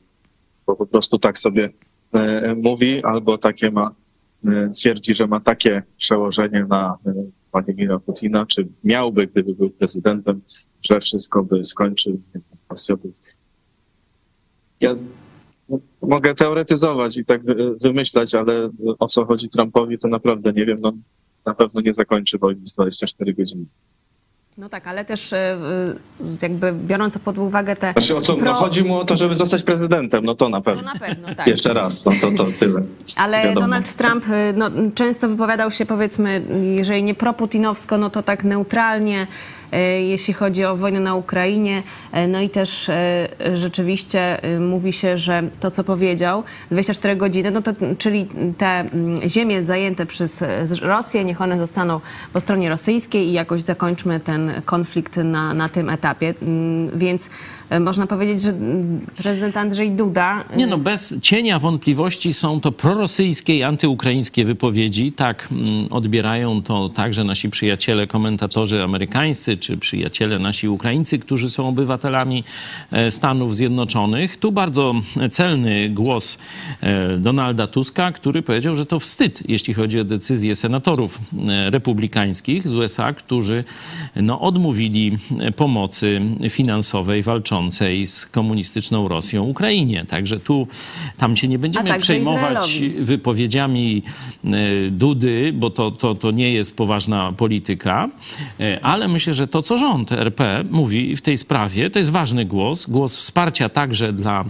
[0.67, 1.69] bo po prostu tak sobie
[2.13, 3.85] e, mówi, albo takie ma,
[4.45, 6.97] e, twierdzi, że ma takie przełożenie na
[7.51, 10.41] Władimira Putina, czy miałby, gdyby był prezydentem,
[10.81, 12.13] że wszystko by skończył.
[14.79, 14.95] Ja
[16.01, 18.69] mogę teoretyzować i tak wy- wymyślać, ale
[18.99, 20.77] o co chodzi Trumpowi, to naprawdę nie wiem.
[20.81, 20.93] No,
[21.45, 23.65] na pewno nie zakończy wojny z 24 godziny.
[24.57, 25.57] No tak, ale też e, e,
[26.41, 27.91] jakby biorąc pod uwagę te...
[27.91, 30.61] Znaczy, o co, no, pro- chodzi mu o to, żeby zostać prezydentem, no to na
[30.61, 30.81] pewno.
[30.81, 31.47] To na pewno, tak.
[31.47, 32.81] Jeszcze raz, no to, to tyle.
[33.15, 33.61] Ale Wiadomo.
[33.61, 39.27] Donald Trump y, no, często wypowiadał się, powiedzmy, jeżeli nie proputinowsko, no to tak neutralnie,
[40.01, 41.83] jeśli chodzi o wojnę na Ukrainie.
[42.17, 42.93] Y, No i też y,
[43.53, 49.63] rzeczywiście mówi się, że to, co powiedział, 24 godziny, no to, czyli te mm, ziemie
[49.63, 50.43] zajęte przez
[50.81, 51.99] Rosję, niech one zostaną
[52.33, 56.33] po stronie rosyjskiej i jakoś zakończmy ten konflikt na, na tym etapie.
[56.41, 57.29] Mm, Więc
[57.79, 58.53] można powiedzieć, że
[59.17, 65.11] prezydent Andrzej Duda Nie no, bez cienia wątpliwości są to prorosyjskie i antyukraińskie wypowiedzi.
[65.11, 71.67] Tak mm, odbierają to także nasi przyjaciele, komentatorzy amerykańscy, czy przyjaciele nasi Ukraińcy, którzy są
[71.67, 72.43] obywatelami
[72.91, 74.37] e, Stanów Zjednoczonych.
[74.37, 74.93] Tu bardzo
[75.31, 76.37] celny głos
[76.81, 82.67] e, Donalda Tuska, który powiedział, że to wstyd, jeśli chodzi o decyzję senatorów e, republikańskich
[82.67, 83.63] z USA, którzy
[84.15, 87.52] no, odmówili e, pomocy finansowej walczącej
[88.05, 90.05] z komunistyczną Rosją Ukrainie.
[90.05, 90.67] Także tu
[91.17, 93.05] tam się nie będziemy także przejmować Izraelowi.
[93.05, 94.03] wypowiedziami
[94.45, 94.49] e,
[94.91, 98.09] Dudy, bo to, to, to nie jest poważna polityka,
[98.59, 102.45] E, ale myślę, że to, co rząd RP mówi w tej sprawie, to jest ważny
[102.45, 104.45] głos, głos wsparcia także dla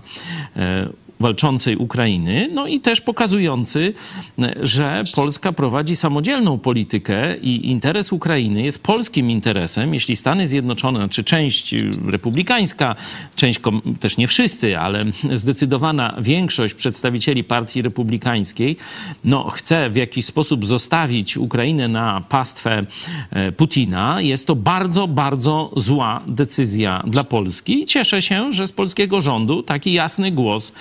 [0.56, 0.88] e,
[1.24, 3.94] walczącej Ukrainy, no i też pokazujący,
[4.40, 9.94] e, że Polska prowadzi samodzielną politykę i interes Ukrainy jest polskim interesem.
[9.94, 11.76] Jeśli Stany Zjednoczone, znaczy część
[12.08, 12.96] republikańska,
[13.36, 13.60] część,
[14.00, 15.00] też nie wszyscy, ale
[15.34, 18.78] zdecydowana większość przedstawicieli partii republikańskiej,
[19.24, 22.86] no, chce w jakiś sposób zostawić Ukrainę na pastwę
[23.32, 27.84] e, Putina, jest to bardzo, bardzo zła decyzja dla Polski.
[27.84, 30.74] I cieszę się, że z polskiego rządu taki jasny głos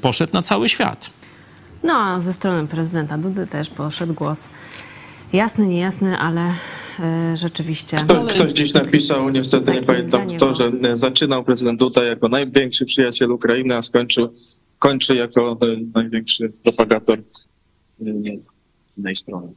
[0.00, 1.10] poszedł na cały świat.
[1.82, 4.48] No, a ze strony prezydenta Dudy też poszedł głos.
[5.32, 6.52] Jasny, niejasny, ale
[7.00, 7.96] e, rzeczywiście.
[7.96, 12.84] Kto, ktoś dziś napisał, niestety nie pamiętam kto, że e, zaczynał prezydent Duda jako największy
[12.84, 14.32] przyjaciel Ukrainy, a skończył,
[14.78, 17.24] kończy jako e, największy propagator e,
[18.96, 19.52] innej strony.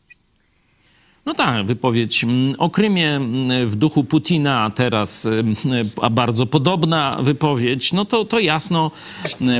[1.25, 5.55] No tak, wypowiedź mm, o Krymie mm, w duchu Putina, a teraz mm,
[6.01, 8.91] a bardzo podobna wypowiedź, no to, to jasno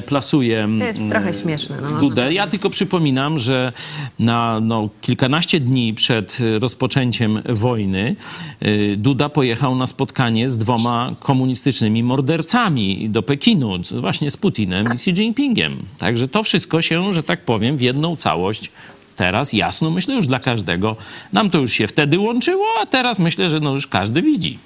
[0.06, 1.78] plasuje To jest trochę śmieszne.
[1.82, 2.34] No, Dudę.
[2.34, 3.74] Ja tylko przypominam, że
[4.20, 8.16] na no, kilkanaście dni przed rozpoczęciem wojny
[8.64, 14.92] y, Duda pojechał na spotkanie z dwoma komunistycznymi mordercami do Pekinu, właśnie z Putinem i
[14.92, 15.78] Xi Jinpingiem.
[15.98, 18.72] Także to wszystko się, że tak powiem, w jedną całość
[19.16, 20.96] teraz jasno, myślę, już dla każdego.
[21.34, 24.60] Nam to już się wtedy łączyło, a teraz myślę, że no już każdy widzi.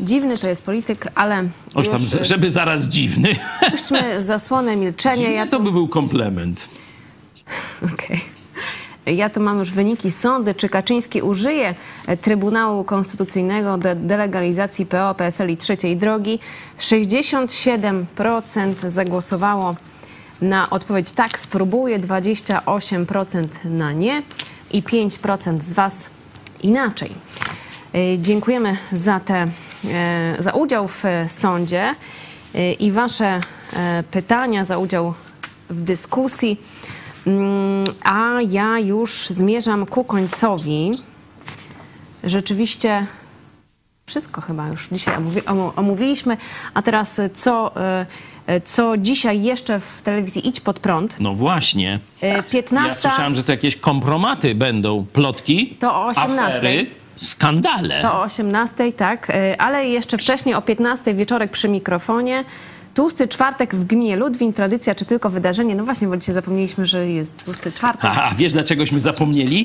[0.00, 1.44] Dziwny to jest polityk, ale
[1.74, 3.28] Oż tam, już, e, żeby zaraz dziwny.
[3.70, 5.30] puśćmy zasłonę milczenia.
[5.30, 6.68] Ja to by był komplement.
[7.94, 8.20] Okej.
[9.06, 10.54] Ja tu mam już wyniki sądy.
[10.54, 11.74] Czy Kaczyński użyje
[12.06, 16.38] e, Trybunału Konstytucyjnego do delegalizacji PO, PSL i trzeciej drogi?
[16.78, 18.04] 67%
[18.88, 19.76] zagłosowało
[20.42, 24.22] na odpowiedź tak, spróbuję, 28% na nie
[24.70, 26.06] i 5% z Was
[26.62, 27.14] inaczej.
[27.94, 29.48] E, Dziękujemy za, te,
[29.84, 31.94] e, za udział w e, sądzie
[32.54, 33.40] e, i Wasze
[33.72, 35.14] e, pytania, za udział
[35.70, 36.60] w dyskusji.
[37.26, 40.90] Mm, A ja już zmierzam ku końcowi.
[42.24, 43.06] Rzeczywiście
[44.10, 45.16] Wszystko chyba już dzisiaj
[45.76, 46.36] omówiliśmy.
[46.74, 48.06] A teraz y, co, y, y,
[48.64, 51.16] co dzisiaj jeszcze w telewizji Idź Pod Prąd.
[51.20, 51.98] No właśnie.
[52.22, 52.88] Y, 15.
[52.88, 56.44] Ja słyszałam, że to jakieś kompromaty będą, plotki, To o 18.
[56.44, 56.86] afery,
[57.16, 58.02] skandale.
[58.02, 62.44] To o 18, tak, y, ale jeszcze wcześniej o 15 wieczorek przy mikrofonie.
[62.94, 65.74] Tłusty czwartek w gminie Ludwin, tradycja czy tylko wydarzenie?
[65.74, 68.10] No właśnie, bo dzisiaj zapomnieliśmy, że jest tłusty czwartek.
[68.14, 69.64] A wiesz, dlaczegośmy zapomnieli?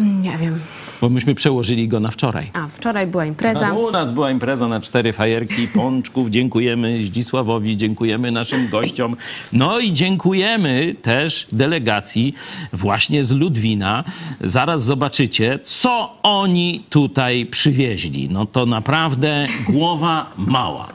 [0.00, 0.60] Nie wiem.
[1.00, 2.50] Bo myśmy przełożyli go na wczoraj.
[2.52, 3.66] A, wczoraj była impreza.
[3.66, 6.30] A u nas była impreza na cztery fajerki pączków.
[6.30, 9.16] Dziękujemy Zdzisławowi, dziękujemy naszym gościom.
[9.52, 12.34] No i dziękujemy też delegacji
[12.72, 14.04] właśnie z Ludwina.
[14.40, 18.28] Zaraz zobaczycie, co oni tutaj przywieźli.
[18.30, 20.88] No to naprawdę głowa mała.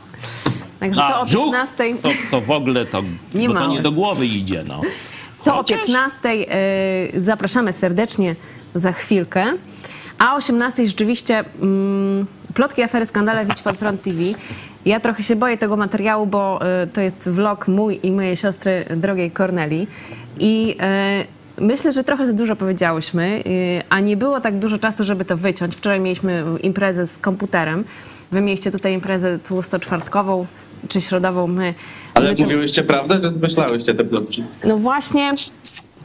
[0.80, 1.96] Także to o brzuch 15.
[2.02, 3.04] To, to w ogóle to,
[3.34, 4.64] Nie bo to nie do głowy idzie.
[4.68, 4.82] No.
[5.44, 6.30] To o Chociaż- 15
[7.16, 8.36] y, zapraszamy serdecznie
[8.76, 9.46] za chwilkę.
[10.20, 14.18] A o 18 rzeczywiście mm, plotki, afery, skandale Widź Pod Prąd TV.
[14.86, 18.86] Ja trochę się boję tego materiału, bo y, to jest vlog mój i mojej siostry
[18.98, 19.88] drogiej Corneli.
[20.40, 20.78] I
[21.60, 25.26] y, myślę, że trochę za dużo powiedziałyśmy, y, a nie było tak dużo czasu, żeby
[25.26, 25.76] to wyciąć.
[25.76, 27.84] Wczoraj mieliśmy imprezę z komputerem.
[28.32, 30.46] Wy mieliście tutaj imprezę tłusto-czwartkową
[30.90, 31.48] czy środową.
[31.48, 31.74] My,
[32.14, 34.44] Ale my mówiłyście prawdę, czy zmyślałyście te plotki?
[34.66, 35.34] no właśnie,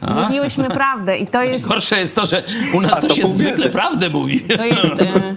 [0.01, 0.23] A?
[0.23, 1.66] mówiłyśmy prawdę i to jest...
[1.66, 2.43] Gorsze jest to, że
[2.74, 4.40] u nas A, to to się zwykle prawdę mówi.
[4.40, 5.02] To jest...
[5.02, 5.35] E,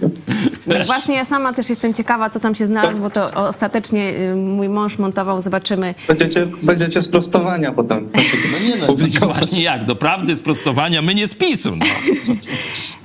[0.78, 4.34] no właśnie ja sama też jestem ciekawa, co tam się znalazło, bo to ostatecznie e,
[4.36, 5.94] mój mąż montował, zobaczymy.
[6.08, 8.10] Będziecie, będziecie sprostowania potem.
[8.52, 8.86] No nie
[9.20, 11.76] no, właśnie jak, do prawdy sprostowania, my nie z PiSu.
[11.76, 11.86] No.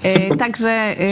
[0.03, 1.07] E, także e,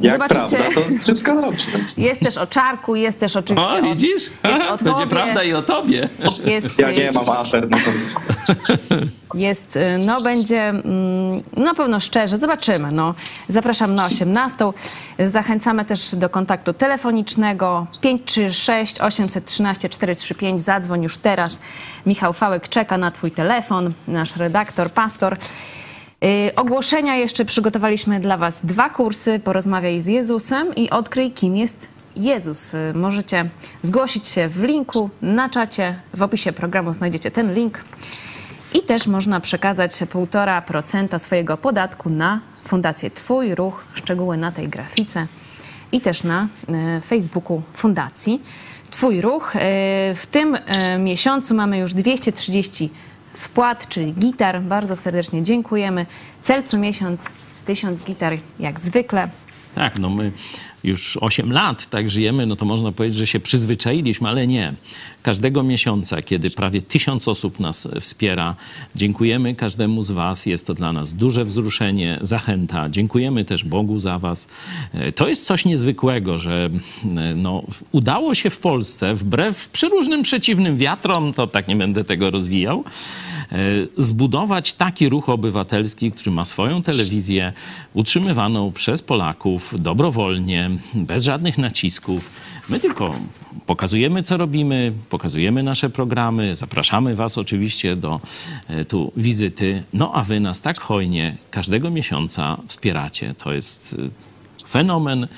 [0.00, 1.70] Jak zobaczycie, prawda, to wszystko dobrze.
[1.96, 4.10] jest też o czarku, jest też oczywiście O, o, widzisz?
[4.10, 5.06] jest Aha, o będzie tobie.
[5.06, 6.08] prawda i o tobie.
[6.44, 7.90] jest, Ja nie mam afer na to.
[9.34, 10.84] Jest, y, no będzie mm,
[11.56, 12.88] na pewno szczerze, zobaczymy.
[12.92, 13.14] No.
[13.48, 14.56] Zapraszam na 18.
[15.66, 20.62] Zachęcamy też do kontaktu telefonicznego 536 813 435.
[20.62, 21.58] Zadzwoń już teraz.
[22.06, 25.36] Michał Fałek czeka na Twój telefon, nasz redaktor, pastor.
[26.24, 29.40] Y, Ogłoszenia jeszcze przygotowaliśmy dla Was dwa kursy.
[29.44, 32.74] Porozmawiaj z Jezusem i odkryj, kim jest Jezus.
[32.74, 33.48] Y, Możecie
[33.82, 35.94] zgłosić się w linku na czacie.
[36.14, 37.84] W opisie programu znajdziecie ten link.
[38.74, 43.84] I też można przekazać 1,5% swojego podatku na Fundację Twój Ruch.
[43.94, 45.26] Szczegóły na tej grafice
[45.92, 48.42] i też na e, Facebooku Fundacji
[48.90, 49.56] Twój Ruch.
[49.56, 49.60] E,
[50.14, 52.90] W tym e, miesiącu mamy już 230
[53.34, 54.62] wpłat, czyli gitar.
[54.62, 56.06] Bardzo serdecznie dziękujemy.
[56.42, 57.24] Cel co miesiąc
[57.64, 59.28] 1000 gitar, jak zwykle.
[59.74, 60.32] Tak, no my
[60.86, 64.74] już 8 lat tak żyjemy, no to można powiedzieć, że się przyzwyczailiśmy, ale nie.
[65.22, 68.54] Każdego miesiąca, kiedy prawie tysiąc osób nas wspiera,
[68.94, 70.46] dziękujemy każdemu z Was.
[70.46, 72.90] Jest to dla nas duże wzruszenie, zachęta.
[72.90, 74.48] Dziękujemy też Bogu za Was.
[74.94, 76.70] E, To jest coś niezwykłego, że
[77.04, 82.30] e, no, udało się w Polsce, wbrew przeróżnym przeciwnym wiatrom, to tak nie będę tego
[82.30, 82.84] rozwijał,
[83.98, 87.52] zbudować taki ruch obywatelski, który ma swoją telewizję
[87.94, 92.30] utrzymywaną przez Polaków dobrowolnie, bez żadnych nacisków.
[92.68, 93.14] My tylko
[93.66, 98.20] pokazujemy, co robimy, pokazujemy nasze programy, zapraszamy Was oczywiście do
[98.68, 103.34] e, tu wizyty, no a Wy nas tak hojnie każdego miesiąca wspieracie.
[103.38, 105.28] To jest e, fenomen.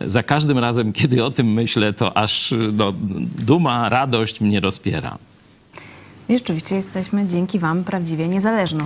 [0.00, 2.92] Za każdym razem, kiedy o tym myślę, to aż no,
[3.38, 5.18] duma, radość mnie rozpiera.
[6.28, 8.84] I rzeczywiście jesteśmy dzięki Wam prawdziwie niezależną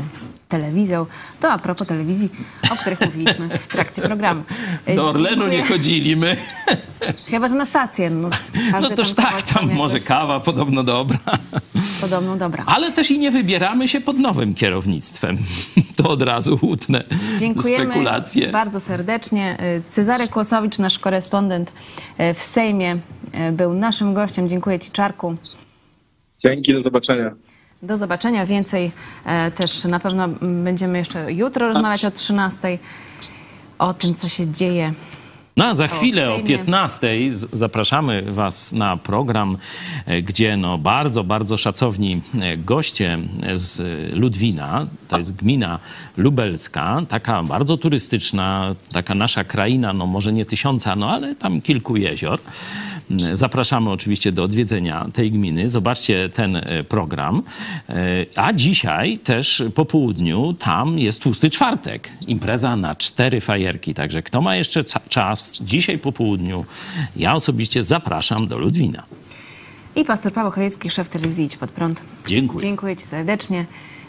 [0.49, 1.07] telewizją.
[1.41, 2.29] To a propos telewizji,
[2.73, 4.43] o których mówiliśmy w trakcie programu.
[4.87, 5.59] E, Do Orlenu dziękuję.
[5.59, 6.37] nie chodzimy.
[7.31, 8.11] Chyba, że na stację.
[8.11, 8.31] No,
[8.81, 11.19] No toż tam tak, tam może kawa podobno dobra.
[12.01, 12.63] Podobno dobra.
[12.67, 15.39] Ale też i nie wybieramy się pod nowym kierownictwem.
[15.97, 17.05] To od razu łutne
[17.39, 18.53] Dziękujemy spekulacje.
[18.53, 19.57] bardzo serdecznie.
[19.91, 21.73] Cezary Kłosowicz, nasz korespondent
[22.21, 22.97] y, w Sejmie,
[23.49, 24.49] y, był naszym gościem.
[24.49, 25.37] Dziękuję Ci, Czarku.
[26.45, 27.35] Dzięki, do zobaczenia.
[27.83, 28.47] Do zobaczenia.
[28.47, 28.93] Więcej
[29.27, 32.79] e, też na pewno będziemy jeszcze jutro rozmawiać o 13
[33.79, 34.93] o tym, co się dzieje.
[35.57, 36.59] No a za chwilę o Sejmie.
[36.59, 39.57] 15 z- zapraszamy Was na program,
[40.07, 42.13] e, gdzie no bardzo, bardzo szacowni
[42.45, 43.19] e, goście
[43.55, 43.83] z
[44.17, 45.79] Ludwina, to jest gmina
[46.17, 51.97] lubelska, taka bardzo turystyczna, taka nasza kraina, no może nie tysiąca, no ale tam kilku
[51.97, 52.39] jezior.
[53.33, 55.69] Zapraszamy oczywiście do odwiedzenia tej gminy.
[55.69, 57.43] Zobaczcie ten e, program.
[57.89, 57.95] E,
[58.37, 62.11] A dzisiaj też po południu tam jest tłusty czwartek.
[62.29, 63.95] Impreza na cztery fajerki.
[63.95, 65.01] Także kto ma jeszcze ca-
[65.51, 66.65] dzisiaj po południu,
[67.17, 69.03] ja osobiście zapraszam do Ludwina.
[69.97, 72.03] I pastor Paweł Chojecki, szef telewizji Idź Pod Prąd.
[72.27, 72.61] Dziękuję.
[72.61, 73.67] Dziękuję Ci serdecznie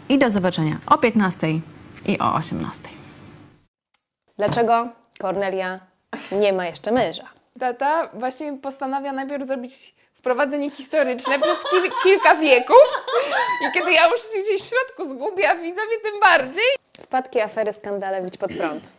[0.09, 1.47] i do zobaczenia o 15
[2.05, 2.81] i o 18.
[4.37, 4.89] Dlaczego
[5.19, 5.79] Kornelia
[6.31, 7.29] nie ma jeszcze męża?
[7.59, 12.77] Tata właśnie postanawia najpierw zrobić wprowadzenie historyczne przez kil kilka wieków
[13.61, 16.63] i kiedy ja już się gdzieś w środku zgubię, a widzowie tym bardziej.
[17.01, 18.91] Wpadki, afery, skandale, bić pod prąd.